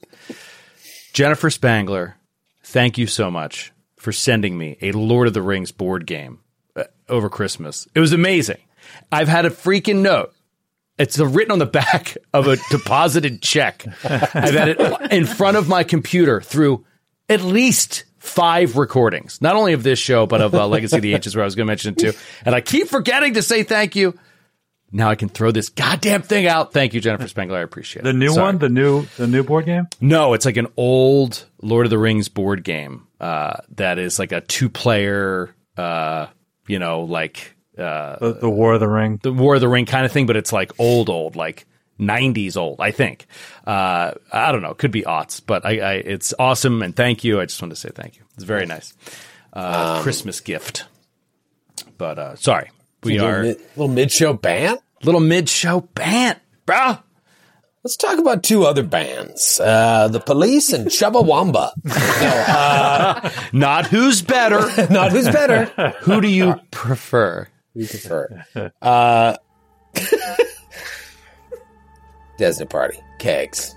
[1.13, 2.17] Jennifer Spangler,
[2.63, 6.41] thank you so much for sending me a Lord of the Rings board game
[6.77, 7.89] uh, over Christmas.
[7.95, 8.59] It was amazing.
[9.11, 10.33] I've had a freaking note.
[10.99, 13.85] It's written on the back of a deposited check.
[14.05, 16.85] I've had it in front of my computer through
[17.29, 21.15] at least five recordings, not only of this show, but of uh, Legacy of the
[21.15, 22.13] Ancients, where I was going to mention it too.
[22.45, 24.19] And I keep forgetting to say thank you.
[24.91, 26.73] Now I can throw this goddamn thing out.
[26.73, 27.59] Thank you, Jennifer Spangler.
[27.59, 28.05] I appreciate it.
[28.05, 28.43] The new Sorry.
[28.43, 29.87] one, the new the new board game.
[30.01, 34.33] No, it's like an old Lord of the Rings board game uh, that is like
[34.33, 36.29] a two player, uh,
[36.67, 39.21] you know, like uh, The, the War of the Ring.
[39.23, 41.67] the War of the Ring kind of thing, but it's like old, old, like
[42.01, 43.27] 90s old, I think.
[43.67, 44.73] Uh, I don't know.
[44.73, 46.81] Could be aughts, but I, I, it's awesome.
[46.83, 47.41] And thank you.
[47.41, 48.23] I just wanted to say thank you.
[48.37, 48.95] It's very nice.
[49.53, 50.85] Uh, Christmas gift.
[51.99, 52.71] But uh, sorry.
[53.05, 54.79] We little are mid, little mid show band.
[55.03, 56.99] little mid show band, bro.
[57.85, 61.73] let's talk about two other bands, uh, the Police and Chumbawamba.
[63.53, 64.61] Not who's better.
[64.93, 65.67] Not who's better.
[66.01, 67.47] Who do you prefer?
[67.75, 68.45] We prefer.
[68.83, 69.37] Uh,
[72.39, 73.75] Desna Party, kegs.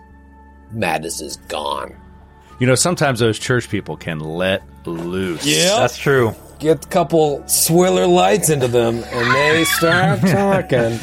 [0.72, 1.96] Madness is gone.
[2.60, 5.46] You know, sometimes those church people can let loose.
[5.46, 6.36] Yeah, that's true.
[6.62, 11.00] Get a couple swiller lights into them and they start talking.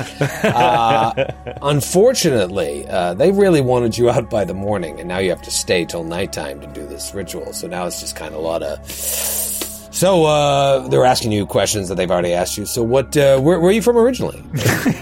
[0.49, 1.33] Uh,
[1.63, 5.51] unfortunately, uh, they really wanted you out by the morning, and now you have to
[5.51, 7.53] stay till nighttime to do this ritual.
[7.53, 8.89] So now it's just kind of a lot of.
[8.89, 12.65] So uh, they're asking you questions that they've already asked you.
[12.65, 13.17] So what?
[13.17, 14.41] Uh, where, where are you from originally?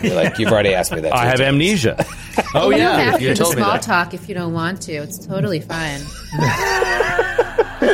[0.03, 1.13] You're like you've already asked me that.
[1.15, 1.49] I have times.
[1.49, 2.03] amnesia.
[2.55, 3.83] Oh yeah, don't have you to do told me small that.
[3.83, 4.93] talk if you don't want to.
[4.93, 6.01] It's totally fine.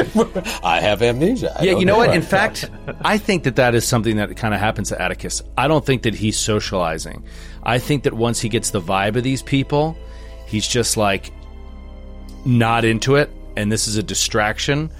[0.65, 1.55] I have amnesia.
[1.59, 2.15] I Yeah, you know what?
[2.15, 2.71] In fact,
[3.03, 5.43] I think that that is something that kind of happens to Atticus.
[5.57, 7.25] I don't think that he's socializing.
[7.63, 9.97] I think that once he gets the vibe of these people,
[10.47, 11.33] he's just like
[12.45, 14.91] not into it, and this is a distraction.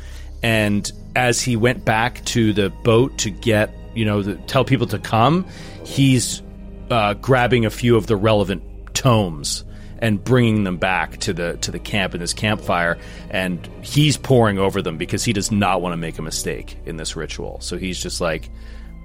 [0.43, 4.87] And as he went back to the boat to get, you know, the, tell people
[4.89, 5.47] to come,
[5.85, 6.43] he's
[6.91, 8.63] uh, grabbing a few of the relevant
[8.95, 9.65] tomes
[10.03, 12.99] and bringing them back to the to the camp in this campfire.
[13.31, 16.97] And he's pouring over them because he does not want to make a mistake in
[16.97, 17.61] this ritual.
[17.61, 18.51] So he's just like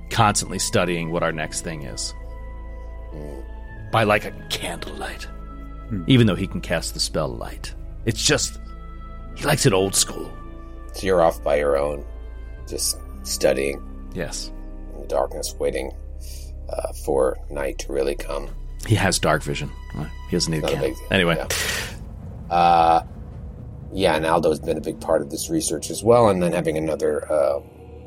[0.09, 2.13] constantly studying what our next thing is.
[3.91, 5.27] By like a candlelight.
[6.07, 7.73] Even though he can cast the spell light.
[8.05, 8.59] It's just
[9.37, 10.29] he likes it old school.
[10.93, 12.03] So you're off by your own,
[12.67, 13.83] just studying.
[14.15, 14.51] Yes.
[14.95, 15.91] In the darkness, waiting
[16.69, 18.49] uh, for night to really come.
[18.88, 19.69] He has dark vision
[20.29, 21.01] he doesn't need Not a candle.
[21.11, 21.47] anyway Yeah.
[22.55, 23.03] Uh,
[23.93, 26.77] yeah, and Aldo's been a big part of this research as well, and then having
[26.77, 27.59] another uh,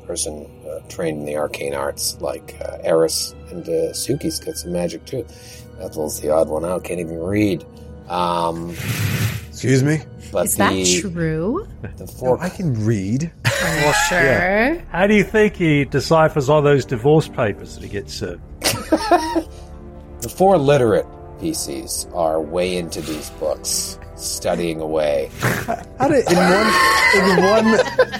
[0.05, 4.71] person uh, trained in the arcane arts like uh, Eris and uh, Suki's got some
[4.71, 5.25] magic too.
[5.79, 7.65] Ethel's the odd one out, can't even read.
[8.09, 8.75] Um,
[9.49, 9.99] Excuse me.
[10.31, 11.67] but Is the, that true?
[11.97, 13.31] the four I can read.
[13.45, 14.79] Well, sure.
[14.91, 18.41] How do you think he deciphers all those divorce papers that he gets served?
[20.21, 21.05] The four literate
[21.39, 25.29] PCs are way into these books, studying away.
[25.41, 26.67] How did in one
[27.15, 27.65] in one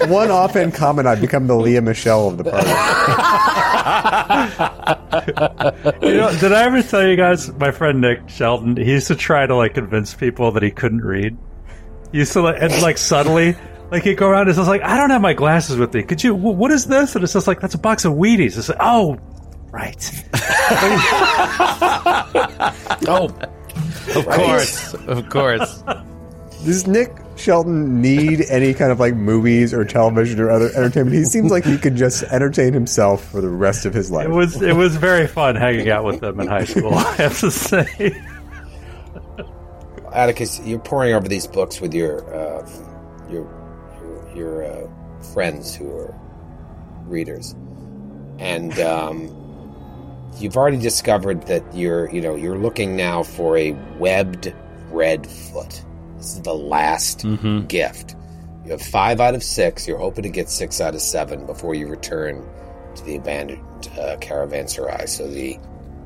[0.10, 2.68] one offhand comment I become the Lea Michele of the party?
[5.12, 7.52] You know, did I ever tell you guys?
[7.54, 11.02] My friend Nick Sheldon, he used to try to like convince people that he couldn't
[11.02, 11.38] read.
[12.12, 13.56] He used to like, and like subtly,
[13.91, 16.04] like he'd go around and it's like, I don't have my glasses with me.
[16.04, 16.34] Could you?
[16.34, 17.16] What is this?
[17.16, 18.58] And it's just like that's a box of Wheaties.
[18.58, 19.20] It's like, oh,
[19.72, 20.11] right.
[23.07, 23.34] oh
[24.15, 25.84] of course of course
[26.63, 31.15] Does Nick Shelton need any kind of like movies or television or other entertainment?
[31.15, 34.28] He seems like he could just entertain himself for the rest of his life.
[34.28, 36.93] It was it was very fun hanging out with them in high school.
[36.93, 38.24] I have to say.
[40.13, 42.69] Atticus, you're poring over these books with your uh,
[43.30, 43.47] your
[44.03, 44.88] your, your uh,
[45.34, 46.13] friends who are
[47.05, 47.55] readers,
[48.38, 49.30] and um,
[50.42, 54.54] you've already discovered that you're you know you're looking now for a webbed
[54.89, 55.84] red foot.
[56.18, 57.26] This is the last
[57.68, 58.16] gift.
[58.66, 59.88] You have five out of six.
[59.88, 62.48] You're hoping to get six out of seven before you return
[62.96, 63.62] to the abandoned
[63.94, 65.58] uh, caravanserai, so the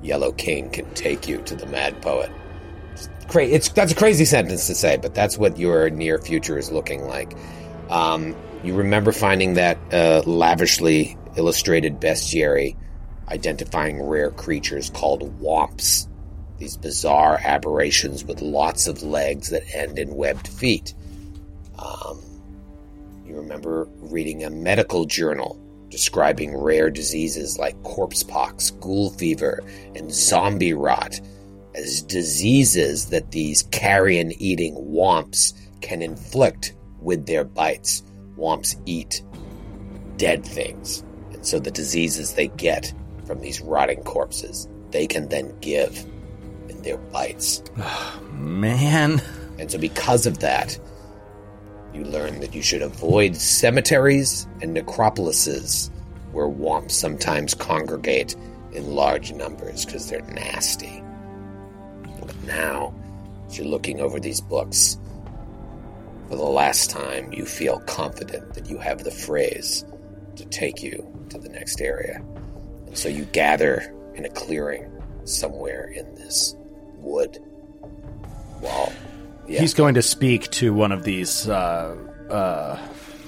[0.02, 2.32] yellow King can take you to the mad poet
[2.94, 6.58] It's cra- it's that's a crazy sentence to say, but that's what your near future
[6.58, 7.34] is looking like.
[7.90, 12.76] Um, you remember finding that uh, lavishly illustrated bestiary
[13.30, 16.08] identifying rare creatures called wamps,
[16.58, 20.94] these bizarre aberrations with lots of legs that end in webbed feet.
[21.80, 22.22] Um,
[23.26, 25.60] you remember reading a medical journal
[25.90, 29.64] describing rare diseases like corpse pox, ghoul fever,
[29.96, 31.20] and zombie rot
[31.76, 38.04] as diseases that these carrion eating wamps can inflict with their bites.
[38.38, 39.22] Wamps eat
[40.18, 41.04] dead things.
[41.32, 42.94] And so the diseases they get
[43.26, 46.06] from these rotting corpses, they can then give
[46.70, 47.64] in their bites.
[48.32, 49.22] man
[49.58, 50.78] And so because of that,
[51.94, 55.90] you learn that you should avoid cemeteries and necropolises
[56.32, 58.36] where wamps sometimes congregate
[58.74, 61.02] in large numbers because they're nasty.
[62.20, 62.94] But now,
[63.48, 65.00] as you're looking over these books,
[66.28, 69.86] for the last time, you feel confident that you have the phrase
[70.36, 72.22] to take you to the next area.
[72.96, 74.90] So you gather in a clearing
[75.26, 76.56] somewhere in this
[76.98, 77.38] wood
[78.62, 78.92] wall.
[79.48, 79.60] Yeah.
[79.62, 81.96] He's going to speak to one of these uh,
[82.32, 82.80] uh,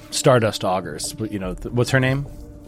[0.09, 1.13] Stardust augurs.
[1.29, 2.25] You know, th- what's her name?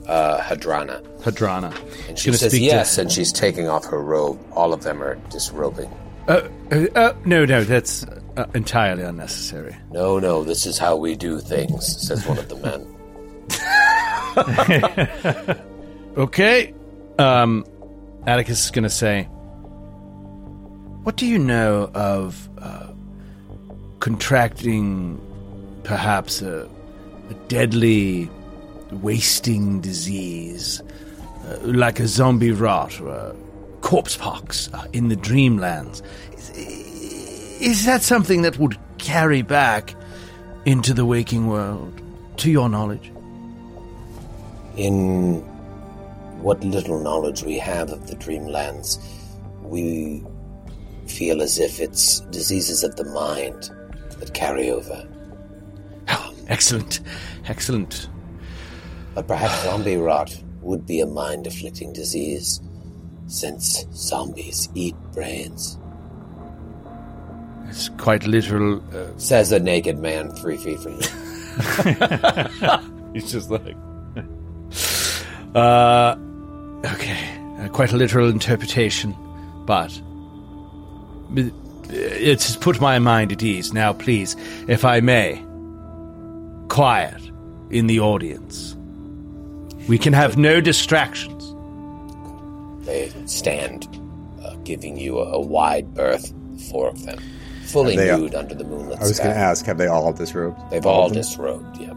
[0.07, 1.01] uh, Hadrana.
[1.21, 1.73] Hadrana.
[2.09, 4.39] And she says speak to- yes, and she's taking off her robe.
[4.53, 5.89] All of them are disrobing.
[6.27, 8.03] Uh, uh, uh, no, no, that's
[8.35, 9.75] uh, entirely unnecessary.
[9.91, 12.87] No, no, this is how we do things, says one of the men.
[16.17, 16.73] Okay.
[17.19, 17.65] Um,
[18.25, 19.23] Atticus is going to say,
[21.03, 22.87] What do you know of uh,
[23.99, 25.19] contracting
[25.83, 26.69] perhaps a,
[27.29, 28.29] a deadly
[28.91, 30.81] wasting disease
[31.45, 33.35] uh, like a zombie rot or a
[33.81, 36.01] corpse pox uh, in the dreamlands?
[36.31, 36.49] Is,
[37.59, 39.93] is that something that would carry back
[40.63, 42.01] into the waking world,
[42.37, 43.11] to your knowledge?
[44.77, 45.43] In
[46.41, 48.99] what little knowledge we have of the dreamlands,
[49.61, 50.23] we
[51.07, 53.71] feel as if it's diseases of the mind
[54.19, 55.07] that carry over.
[56.09, 57.01] Oh, excellent,
[57.47, 58.09] excellent.
[59.15, 62.61] But perhaps zombie rot would be a mind afflicting disease,
[63.27, 65.77] since zombies eat brains.
[67.67, 68.81] It's quite literal.
[68.95, 70.99] Uh, Says a naked man three feet from you.
[73.13, 73.75] He's just like,
[75.55, 76.15] uh,
[76.85, 79.15] okay, uh, quite a literal interpretation,
[79.65, 79.99] but
[81.89, 83.73] it's put my mind at ease.
[83.73, 84.35] Now, please,
[84.67, 85.43] if I may,
[86.69, 87.21] quiet
[87.69, 88.75] in the audience.
[89.87, 91.55] We can have no distractions.
[92.85, 93.87] They stand,
[94.43, 96.31] uh, giving you a, a wide berth,
[96.69, 97.19] four of them,
[97.65, 100.13] fully They are- nude under the moonlit I was going to ask, have they all
[100.13, 100.59] disrobed?
[100.69, 101.95] They've All all disrobed, yep.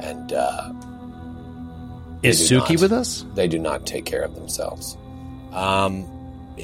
[0.00, 0.72] And uh,
[2.24, 2.80] Is Suki not.
[2.80, 3.24] with us?
[3.34, 4.96] they do not take care of themselves.
[5.52, 6.06] Um,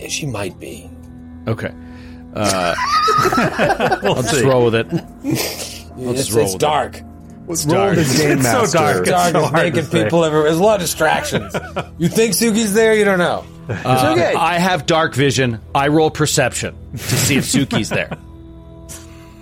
[0.09, 0.91] she might be.
[1.49, 1.73] Okay.
[2.35, 2.75] Uh,
[4.03, 4.87] I'll just roll with it.
[4.93, 7.01] I'll It's, just roll it's with dark.
[7.47, 7.97] Roll dark.
[7.97, 8.79] the game It's so master.
[8.79, 9.05] dark.
[9.07, 10.05] Dark so hard naked say.
[10.05, 10.47] people everywhere.
[10.49, 11.53] There's a lot of distractions.
[11.99, 12.95] you think Suki's there?
[12.95, 13.45] You don't know.
[13.69, 14.35] It's Uh, okay.
[14.35, 15.61] I have dark vision.
[15.75, 18.17] I roll perception to see if Suki's there.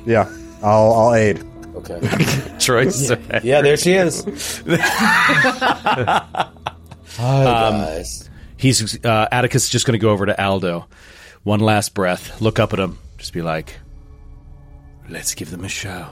[0.07, 0.31] Yeah,
[0.63, 1.45] I'll, I'll aid.
[1.91, 2.55] Okay.
[2.59, 3.11] Troy's
[3.43, 4.25] Yeah, there she is.
[7.17, 8.29] Hi, guys.
[8.57, 10.87] He's uh, Atticus is just going to go over to Aldo,
[11.45, 13.77] one last breath, look up at him, just be like,
[15.09, 16.09] "Let's give them a show."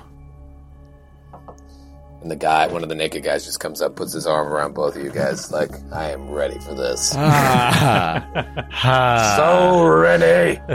[2.26, 4.74] And the guy, one of the naked guys, just comes up, puts his arm around
[4.74, 7.14] both of you guys, like, I am ready for this.
[8.78, 10.58] Ah, so ready.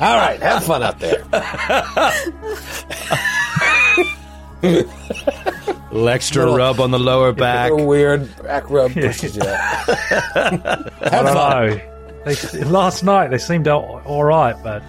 [0.00, 1.22] All right, have fun out there.
[4.62, 7.70] Little extra rub on the lower back.
[7.70, 9.88] A weird back rub pushes you out.
[9.90, 11.68] I Have don't fun.
[11.68, 11.80] know.
[12.24, 14.82] They, last night they seemed all, all right, but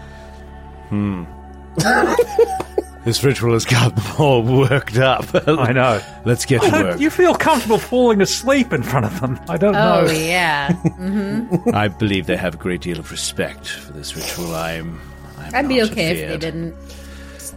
[3.05, 5.25] This ritual has got them all worked up.
[5.47, 6.01] I know.
[6.25, 6.99] Let's get to work.
[6.99, 9.39] You feel comfortable falling asleep in front of them?
[9.47, 10.01] I don't know.
[10.01, 10.11] Oh know.
[10.11, 11.73] yeah, mm-hmm.
[11.73, 14.53] I believe they have a great deal of respect for this ritual.
[14.53, 14.99] I'm.
[15.37, 16.75] I'm I'd be not okay if they didn't.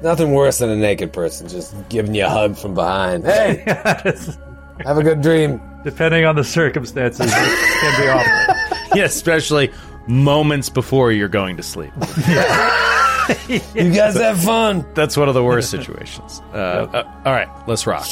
[0.03, 3.25] Nothing worse than a naked person just giving you a hug from behind.
[3.25, 5.61] Hey, have a good dream.
[5.85, 8.97] Depending on the circumstances, it can be awful.
[8.97, 9.73] Yeah, especially
[10.07, 11.93] moments before you're going to sleep.
[13.75, 14.87] You guys have fun.
[14.95, 16.41] That's one of the worst situations.
[16.53, 16.57] Uh,
[16.93, 18.07] uh, all right, let's rock.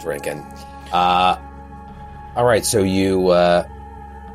[0.00, 0.40] Drinking.
[0.92, 1.38] Uh,
[2.36, 3.66] all right, so you uh,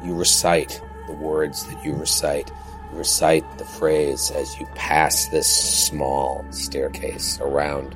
[0.03, 2.51] you recite the words that you recite.
[2.91, 7.95] You recite the phrase as you pass this small staircase around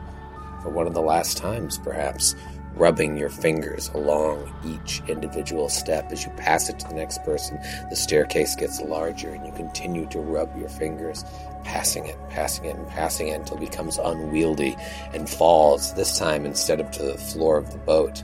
[0.62, 2.36] for one of the last times, perhaps,
[2.76, 6.12] rubbing your fingers along each individual step.
[6.12, 7.60] As you pass it to the next person,
[7.90, 11.24] the staircase gets larger, and you continue to rub your fingers,
[11.64, 14.76] passing it, passing it, and passing it until it becomes unwieldy
[15.14, 18.24] and falls, this time instead of to the floor of the boat,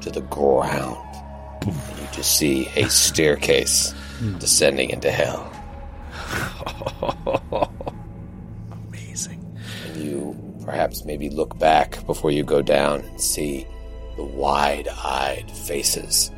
[0.00, 0.98] to the ground.
[1.62, 3.94] And you just see a staircase
[4.38, 5.50] descending into hell.
[8.72, 9.58] Amazing.
[9.86, 13.66] and you perhaps maybe look back before you go down and see
[14.16, 16.30] the wide-eyed faces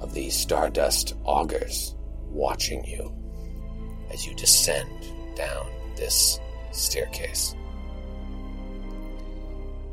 [0.00, 1.94] of these stardust augurs
[2.30, 3.12] watching you
[4.12, 4.97] as you descend
[5.38, 5.66] down
[5.96, 6.38] this
[6.72, 7.54] staircase.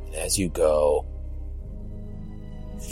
[0.08, 1.06] And as you go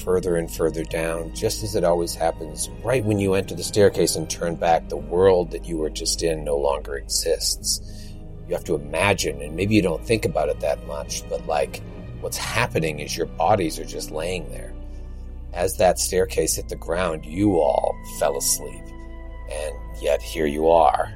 [0.03, 4.15] further and further down, just as it always happens, right when you enter the staircase
[4.15, 8.03] and turn back, the world that you were just in no longer exists
[8.47, 11.81] you have to imagine, and maybe you don't think about it that much, but like
[12.19, 14.73] what's happening is your bodies are just laying there.
[15.53, 18.83] As that staircase hit the ground, you all fell asleep.
[19.51, 21.11] And yet here you are,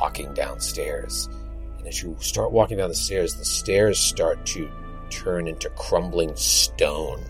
[0.00, 1.28] walking downstairs.
[1.78, 4.70] And as you start walking down the stairs, the stairs start to
[5.10, 7.22] turn into crumbling stone.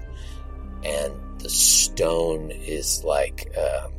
[0.84, 3.92] And the stone is like um,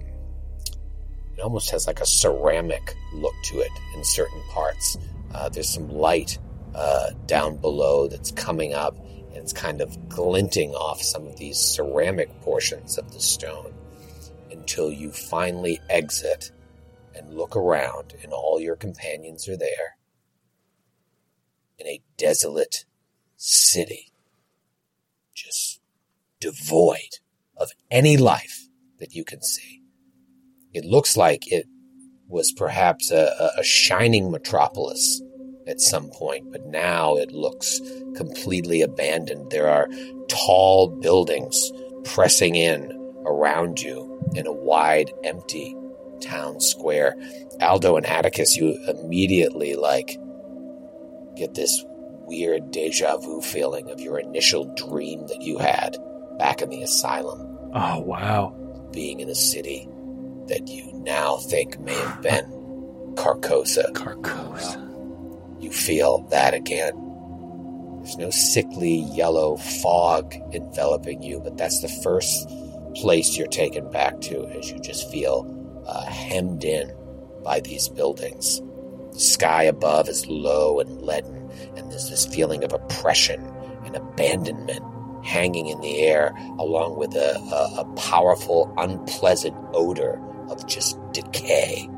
[1.37, 4.97] It almost has like a ceramic look to it in certain parts.
[5.33, 6.37] Uh, there's some light
[6.75, 8.97] uh, down below that's coming up,
[9.29, 13.73] and it's kind of glinting off some of these ceramic portions of the stone
[14.51, 16.51] until you finally exit
[17.15, 19.97] and look around, and all your companions are there
[21.77, 22.85] in a desolate
[23.35, 24.11] city,
[25.33, 25.79] just
[26.39, 27.19] devoid
[27.55, 28.67] of any life
[28.99, 29.81] that you can see.
[30.73, 31.65] It looks like it
[32.27, 35.21] was perhaps a, a shining metropolis
[35.67, 37.79] at some point, but now it looks
[38.15, 39.51] completely abandoned.
[39.51, 39.87] There are
[40.27, 41.71] tall buildings
[42.03, 42.91] pressing in
[43.25, 45.75] around you in a wide, empty
[46.19, 47.15] town square.
[47.61, 50.17] Aldo and Atticus, you immediately like
[51.35, 51.83] get this
[52.25, 55.97] weird deja vu feeling of your initial dream that you had
[56.37, 57.41] back in the asylum,
[57.73, 58.55] Oh wow.
[58.91, 59.87] being in a city
[60.47, 62.45] that you now think may have been
[63.15, 63.91] Carcosa.
[63.93, 64.85] Carcosa.
[65.61, 66.93] You feel that again.
[67.97, 72.47] There's no sickly yellow fog enveloping you, but that's the first
[72.95, 75.43] place you're taken back to as you just feel
[75.89, 76.93] uh, hemmed in
[77.43, 78.61] by these buildings.
[79.13, 83.43] The sky above is low and leaden, and there's this feeling of oppression
[83.85, 84.83] and abandonment
[85.25, 91.89] hanging in the air, along with a, a, a powerful, unpleasant odor of just decay.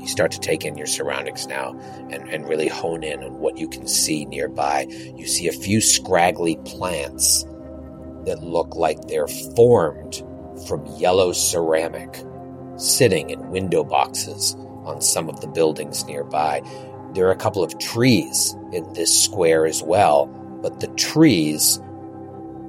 [0.00, 1.78] You start to take in your surroundings now
[2.10, 4.86] and, and really hone in on what you can see nearby.
[5.14, 7.44] You see a few scraggly plants
[8.24, 10.22] that look like they're formed
[10.66, 12.22] from yellow ceramic
[12.76, 16.62] sitting in window boxes on some of the buildings nearby.
[17.14, 20.26] There are a couple of trees in this square as well,
[20.62, 21.80] but the trees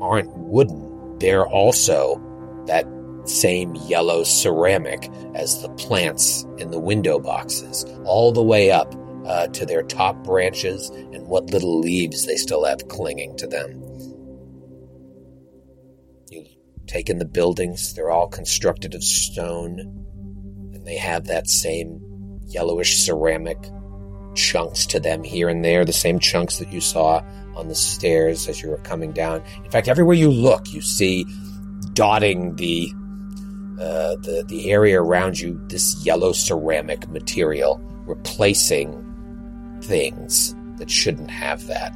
[0.02, 1.18] aren't wooden.
[1.20, 2.22] They're also
[2.66, 2.86] that
[3.26, 8.94] same yellow ceramic as the plants in the window boxes, all the way up
[9.26, 13.91] uh, to their top branches and what little leaves they still have clinging to them.
[16.92, 19.80] You take in the buildings, they're all constructed of stone,
[20.74, 22.02] and they have that same
[22.48, 23.58] yellowish ceramic
[24.36, 27.24] chunks to them here and there, the same chunks that you saw
[27.56, 29.42] on the stairs as you were coming down.
[29.64, 31.26] In fact, everywhere you look, you see
[31.94, 32.92] dotting the
[33.80, 41.66] uh, the the area around you this yellow ceramic material, replacing things that shouldn't have
[41.68, 41.94] that.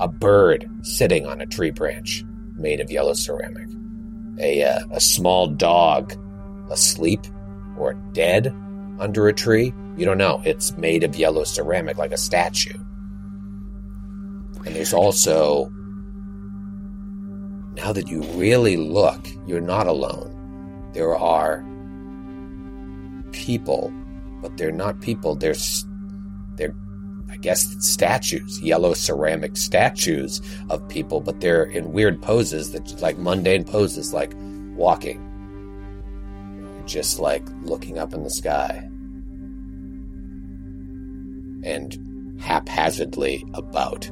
[0.00, 2.24] A bird sitting on a tree branch
[2.58, 3.68] made of yellow ceramic.
[4.40, 6.14] A uh, a small dog
[6.70, 7.20] asleep
[7.76, 8.54] or dead
[8.98, 9.72] under a tree.
[9.96, 10.42] You don't know.
[10.44, 12.78] It's made of yellow ceramic like a statue.
[14.64, 15.70] And there's also
[17.78, 20.90] now that you really look, you're not alone.
[20.94, 21.64] There are
[23.30, 23.92] people,
[24.42, 25.36] but they're not people.
[25.36, 25.54] They're,
[26.56, 26.74] they're,
[27.30, 33.00] I guess, it's statues, yellow ceramic statues of people, but they're in weird poses that,
[33.00, 34.32] like mundane poses, like
[34.74, 35.22] walking,
[36.86, 38.88] just like looking up in the sky,
[41.64, 44.10] and haphazardly about.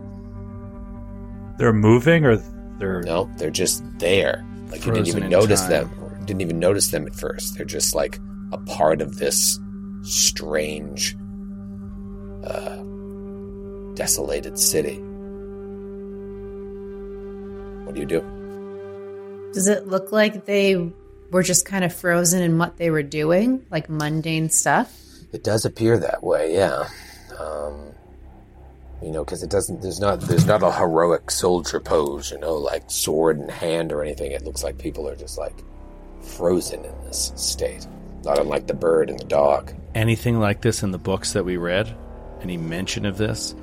[1.59, 2.37] They're moving or
[2.79, 4.45] they're No, they're just there.
[4.71, 5.71] Like you didn't even notice time.
[5.71, 5.91] them.
[6.03, 7.57] Or didn't even notice them at first.
[7.57, 8.19] They're just like
[8.53, 9.59] a part of this
[10.03, 11.17] strange,
[12.45, 12.83] uh,
[13.97, 14.99] desolated city.
[17.85, 19.51] What do you do?
[19.53, 20.93] Does it look like they
[21.31, 24.95] were just kind of frozen in what they were doing, like mundane stuff?
[25.33, 26.89] It does appear that way, yeah.
[27.39, 27.93] Um,
[29.03, 29.83] you know, because it doesn't.
[29.83, 30.21] There's not.
[30.21, 32.31] There's not a heroic soldier pose.
[32.31, 34.33] You know, like sword in hand or anything.
[34.33, 35.55] It looks like people are just like
[36.23, 37.87] frozen in this state.
[38.25, 39.73] Not unlike the bird and the dog.
[39.95, 41.95] Anything like this in the books that we read?
[42.41, 43.55] Any mention of this?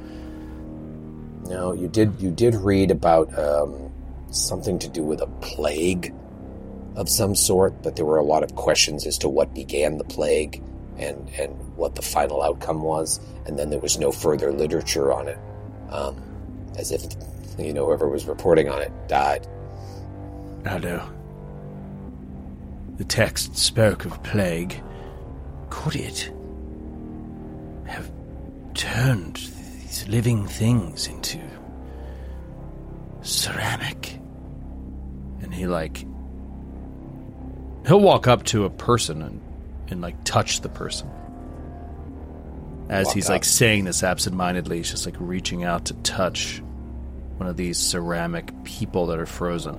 [1.48, 2.20] No, you did.
[2.20, 3.91] You did read about um,
[4.32, 6.14] something to do with a plague
[6.96, 10.04] of some sort, but there were a lot of questions as to what began the
[10.04, 10.62] plague
[10.98, 15.28] and and what the final outcome was, and then there was no further literature on
[15.28, 15.39] it,
[15.89, 16.22] um,
[16.78, 17.04] as if
[17.58, 19.48] you know whoever was reporting on it died.
[20.66, 21.10] I know.
[22.98, 24.82] The text spoke of plague.
[25.70, 26.32] Could it
[27.86, 28.12] have
[28.76, 29.38] turned
[29.94, 31.39] these living things into
[33.22, 34.20] ceramic?
[35.41, 36.06] And he like
[37.86, 39.41] he'll walk up to a person and,
[39.89, 41.10] and like touch the person.
[42.89, 43.32] As Walk he's up.
[43.32, 46.62] like saying this absentmindedly, he's just like reaching out to touch
[47.38, 49.78] one of these ceramic people that are frozen.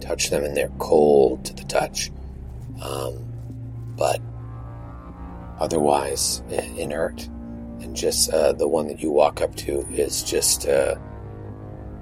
[0.00, 2.10] touch them and they're cold to the touch.
[2.82, 3.24] Um,
[3.96, 4.20] but
[5.58, 6.42] otherwise
[6.76, 7.28] inert.
[7.84, 10.94] And just uh, the one that you walk up to is just uh,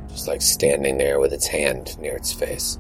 [0.09, 2.79] just like standing there with its hand near its face.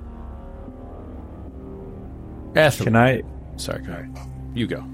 [2.55, 2.85] Ethel.
[2.85, 3.23] Can I
[3.57, 4.17] Sorry, go ahead.
[4.55, 4.85] You go.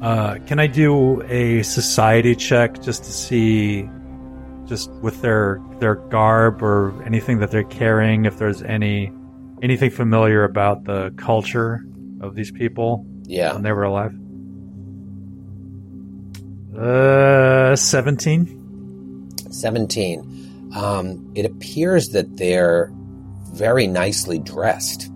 [0.00, 3.88] uh, can I do a society check just to see,
[4.66, 9.12] just with their their garb or anything that they're carrying, if there's any
[9.62, 11.84] anything familiar about the culture
[12.20, 13.52] of these people Yeah.
[13.52, 14.14] when they were alive?
[16.82, 18.58] Uh, seventeen.
[19.52, 20.70] 17.
[20.74, 22.90] Um, it appears that they're
[23.52, 25.10] very nicely dressed,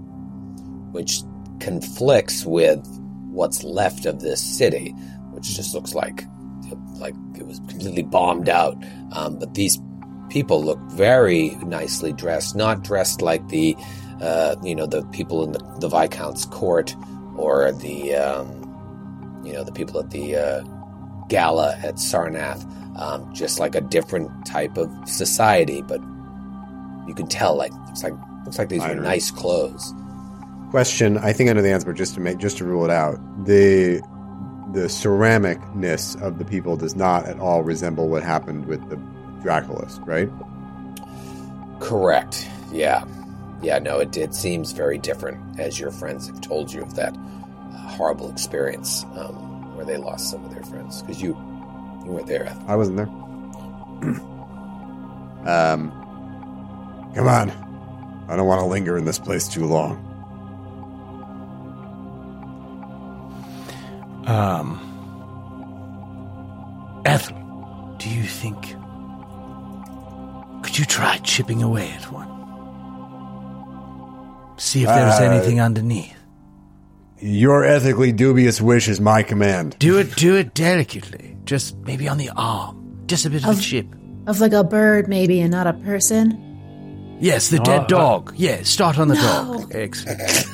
[0.93, 1.23] which
[1.61, 2.87] conflicts with
[3.31, 4.91] what's left of this city,
[5.33, 6.25] which just looks like
[6.99, 8.83] like it was completely bombed out.
[9.13, 9.79] Um, but these
[10.29, 13.77] people look very nicely dressed, not dressed like the
[14.21, 16.95] uh, you know the people in the, the viscount's court
[17.37, 20.65] or the um, you know the people at the uh,
[21.29, 22.65] gala at Sarnath,
[22.99, 25.83] um, just like a different type of society.
[25.83, 26.01] But
[27.07, 28.15] you can tell, like looks like
[28.45, 29.95] looks like these I are nice clothes.
[30.71, 32.91] Question: I think I know the answer, but just to make just to rule it
[32.91, 34.01] out, the
[34.73, 38.97] the ceramicness of the people does not at all resemble what happened with the
[39.43, 40.29] Draculus, right?
[41.81, 42.49] Correct.
[42.73, 43.05] Yeah.
[43.63, 47.17] Yeah, no, it, it seems very different, as your friends have told you of that
[47.17, 51.03] uh, horrible experience um, where they lost some of their friends.
[51.03, 51.37] Because you,
[52.05, 52.47] you weren't there.
[52.47, 52.63] Ethel.
[52.67, 53.07] I wasn't there.
[55.47, 55.91] um,
[57.15, 57.51] come on.
[58.29, 60.03] I don't want to linger in this place too long.
[64.27, 64.81] Um,
[67.05, 68.75] Ethel, do you think
[70.65, 72.27] could you try chipping away at one?
[74.59, 76.16] See if there's Uh, anything underneath.
[77.19, 79.77] Your ethically dubious wish is my command.
[79.79, 81.37] Do it, do it delicately.
[81.45, 83.05] Just maybe on the arm.
[83.07, 83.87] Just a bit of a Of- chip.
[84.27, 87.17] Of like a bird, maybe, and not a person.
[87.21, 88.35] Yes, the dead uh, dog.
[88.37, 89.23] Yeah, start on the No.
[89.23, 89.71] dog.
[89.75, 90.21] Excellent.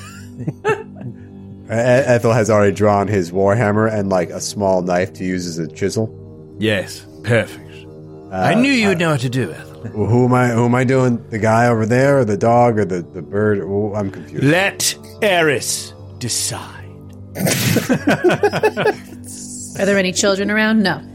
[1.68, 5.66] Ethel has already drawn his warhammer and like a small knife to use as a
[5.68, 6.14] chisel.
[6.58, 7.86] Yes, perfect.
[8.30, 9.90] I knew you'd know what to do, Ethel.
[9.94, 10.48] Well, who am I?
[10.48, 11.24] Who am I doing?
[11.30, 13.60] The guy over there, or the dog, or the the bird?
[13.62, 14.44] Oh, I'm confused.
[14.44, 16.78] Let Eris decide.
[19.78, 20.82] Are there any children around?
[20.82, 20.94] No.
[20.94, 21.08] Um,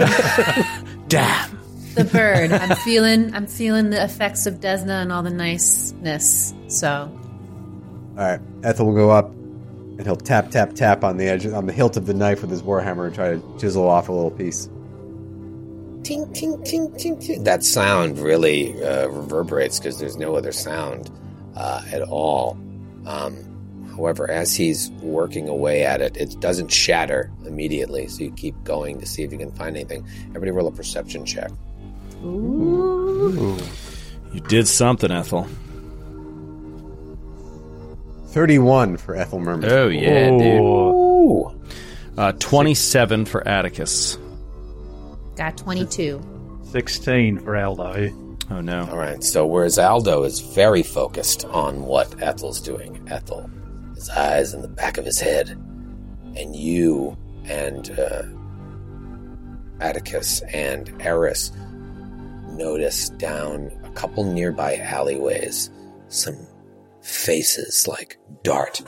[1.08, 1.58] Damn.
[1.94, 2.50] the bird.
[2.52, 3.32] I'm feeling.
[3.32, 6.52] I'm feeling the effects of Desna and all the niceness.
[6.66, 11.46] So All right, Ethel will go up, and he'll tap tap tap on the edge
[11.46, 14.12] on the hilt of the knife with his warhammer and try to chisel off a
[14.12, 14.68] little piece.
[16.02, 17.44] Ting, ting, ting, ting, ting.
[17.44, 21.10] That sound really uh, reverberates because there's no other sound
[21.54, 22.58] uh, at all.
[23.06, 23.36] Um,
[23.98, 28.06] however, as he's working away at it, it doesn't shatter immediately.
[28.08, 30.06] So you keep going to see if you can find anything.
[30.28, 31.50] Everybody roll a perception check.
[32.24, 33.58] Ooh.
[34.32, 35.46] You did something, Ethel.
[38.28, 39.70] Thirty-one for Ethel Merman.
[39.70, 40.60] Oh yeah, dude.
[40.60, 41.60] Oh, Ooh.
[42.16, 44.18] Uh, Twenty-seven for Atticus.
[45.36, 46.20] got 22.
[46.70, 48.36] 16 for Aldo.
[48.50, 48.86] Oh no.
[48.90, 49.22] All right.
[49.24, 53.48] So whereas Aldo is very focused on what Ethel's doing, Ethel,
[53.98, 58.22] his eyes in the back of his head, and you and uh,
[59.80, 61.50] Atticus and Eris
[62.50, 65.70] notice down a couple nearby alleyways
[66.08, 66.36] some
[67.02, 68.80] faces like dart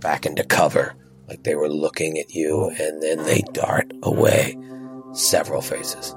[0.00, 0.94] back into cover,
[1.28, 4.56] like they were looking at you, and then they dart away.
[5.12, 6.14] Several faces.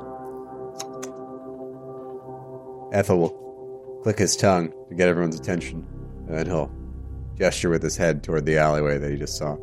[2.92, 5.86] Ethel will click his tongue to get everyone's attention,
[6.28, 6.72] and then he'll
[7.38, 9.58] gesture with his head toward the alleyway that he just saw.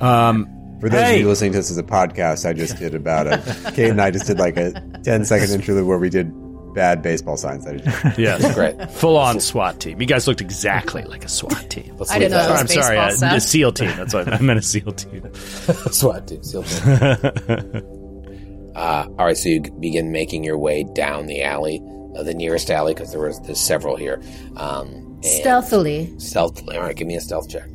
[0.00, 0.48] Um,
[0.80, 3.72] For those of you listening to this as a podcast, I just did about a.
[3.74, 4.72] Kate and I just did like a
[5.02, 6.32] 10 second interlude where we did
[6.74, 7.66] bad baseball signs.
[7.66, 8.90] I just, yes, Great.
[8.90, 10.00] full on SWAT team.
[10.00, 11.94] You guys looked exactly like a SWAT team.
[11.98, 13.40] Let's I didn't know that that I'm sorry, baseball uh, a.
[13.40, 13.96] SEAL team.
[13.96, 14.58] That's what I meant.
[14.58, 15.34] A SEAL team.
[15.34, 18.72] SWAT team, SEAL team.
[18.76, 21.80] uh, all right, so you begin making your way down the alley,
[22.16, 24.22] uh, the nearest alley, because there was there's several here.
[24.56, 26.18] Um, Stealthily.
[26.18, 26.76] Stealthily.
[26.76, 27.68] All right, give me a stealth check.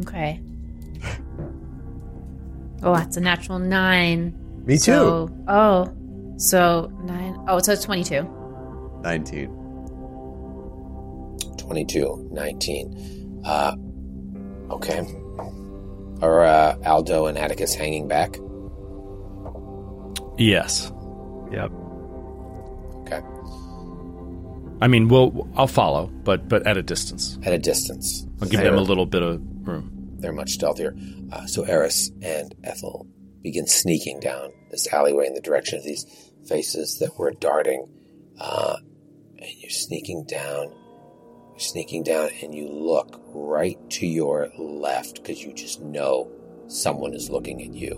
[0.00, 0.40] Okay.
[2.82, 4.34] Oh, that's a natural nine.
[4.64, 4.92] me too.
[4.92, 5.92] So, oh,
[6.36, 7.27] so nine.
[7.48, 8.22] Oh, so it's 22.
[9.02, 9.48] 19.
[11.56, 13.42] 22, 19.
[13.42, 13.74] Uh,
[14.70, 15.06] okay.
[16.20, 18.36] Are uh, Aldo and Atticus hanging back?
[20.36, 20.92] Yes.
[21.50, 21.72] Yep.
[23.00, 23.22] Okay.
[24.82, 27.38] I mean, we'll I'll follow, but but at a distance.
[27.44, 28.26] At a distance.
[28.42, 30.16] I'll give them a little bit of room.
[30.18, 30.94] They're much stealthier.
[31.32, 33.06] Uh, so Eris and Ethel
[33.42, 36.04] begin sneaking down this alleyway in the direction of these
[36.48, 37.86] faces that were darting.
[38.40, 38.76] Uh,
[39.38, 40.72] and you're sneaking down.
[41.50, 46.30] You're sneaking down, and you look right to your left because you just know
[46.68, 47.96] someone is looking at you.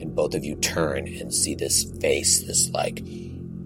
[0.00, 3.04] And both of you turn and see this face, this like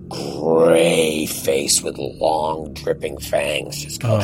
[0.09, 4.19] gray face with long dripping fangs just go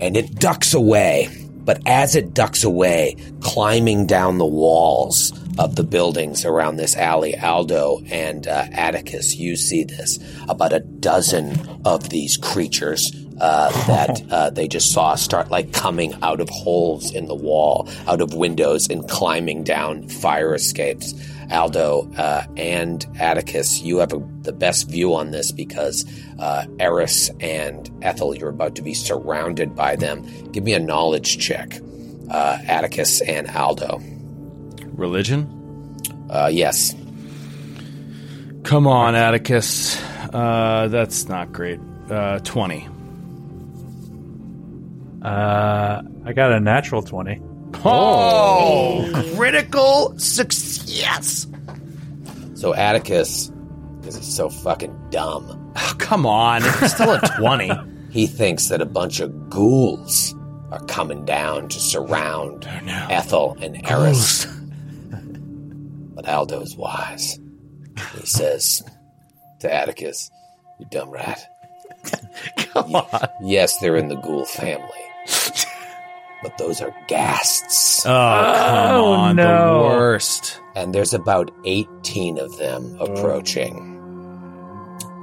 [0.00, 1.28] and it ducks away.
[1.64, 7.38] But as it ducks away, climbing down the walls of the buildings around this alley,
[7.38, 10.18] Aldo and uh, Atticus, you see this
[10.48, 16.14] about a dozen of these creatures uh, that uh, they just saw start like coming
[16.22, 21.14] out of holes in the wall, out of windows, and climbing down fire escapes.
[21.50, 26.06] Aldo uh, and Atticus, you have a, the best view on this because
[26.38, 30.24] uh, Eris and Ethel, you're about to be surrounded by them.
[30.52, 31.78] Give me a knowledge check,
[32.30, 34.00] uh, Atticus and Aldo.
[34.96, 35.96] Religion?
[36.30, 36.94] Uh, yes.
[38.62, 40.00] Come on, Atticus.
[40.32, 41.80] Uh, that's not great.
[42.10, 42.88] Uh, 20.
[45.22, 47.40] Uh, I got a natural 20.
[47.84, 51.46] Oh, critical success.
[52.54, 53.50] So Atticus,
[54.00, 56.62] because he's so fucking dumb, Oh, come on.
[56.64, 57.70] It's still a 20.
[58.10, 60.34] he thinks that a bunch of ghouls
[60.70, 63.06] are coming down to surround no.
[63.10, 64.46] Ethel and Eris.
[66.24, 67.38] But Aldo's wise.
[68.18, 68.82] He says
[69.60, 70.30] to Atticus,
[70.80, 71.46] You dumb rat.
[72.56, 73.28] Come on.
[73.42, 74.88] Yes, they're in the ghoul family.
[76.42, 78.04] But those are ghasts.
[78.04, 79.36] Oh, come Oh, on.
[79.36, 79.82] no.
[79.82, 80.60] The worst.
[80.76, 83.92] And there's about 18 of them approaching.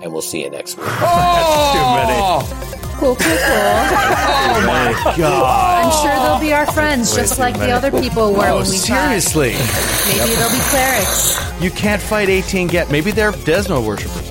[0.02, 0.88] And we'll see you next week.
[1.04, 2.20] Oh, too many!
[2.22, 2.68] Oh.
[3.02, 3.36] Cool, cool, cool.
[3.40, 5.86] oh my God.
[5.86, 8.78] I'm sure they'll be our friends, just like the other people were Oh, when we
[8.78, 9.54] seriously.
[9.54, 10.08] fought.
[10.18, 11.62] Maybe they'll be clerics.
[11.64, 12.92] You can't fight 18 get.
[12.92, 14.30] Maybe they're Desmo worshippers.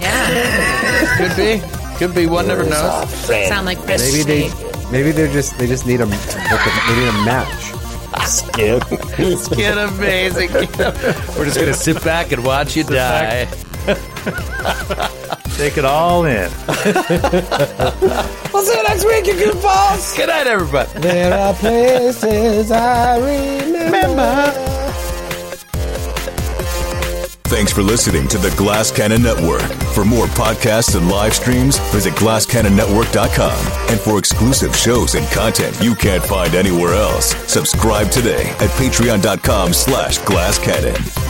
[0.00, 1.16] Yeah.
[1.16, 1.62] Could be.
[1.96, 2.26] Could be.
[2.26, 3.08] One never knows.
[3.48, 4.12] Sound like Chris.
[4.12, 7.72] Maybe they maybe they're just they just need a they need a match.
[8.54, 10.50] Get amazing.
[10.52, 13.46] We're just gonna sit back and watch you die.
[15.56, 16.50] Take it all in.
[18.52, 20.16] We'll see you next week, you goofballs!
[20.16, 21.00] Good night, everybody.
[21.00, 24.52] There are places I remember.
[27.50, 29.62] Thanks for listening to the Glass Cannon Network.
[29.92, 33.90] For more podcasts and live streams, visit glasscannonnetwork.com.
[33.90, 39.72] And for exclusive shows and content you can't find anywhere else, subscribe today at patreon.com
[39.72, 41.29] slash glasscannon.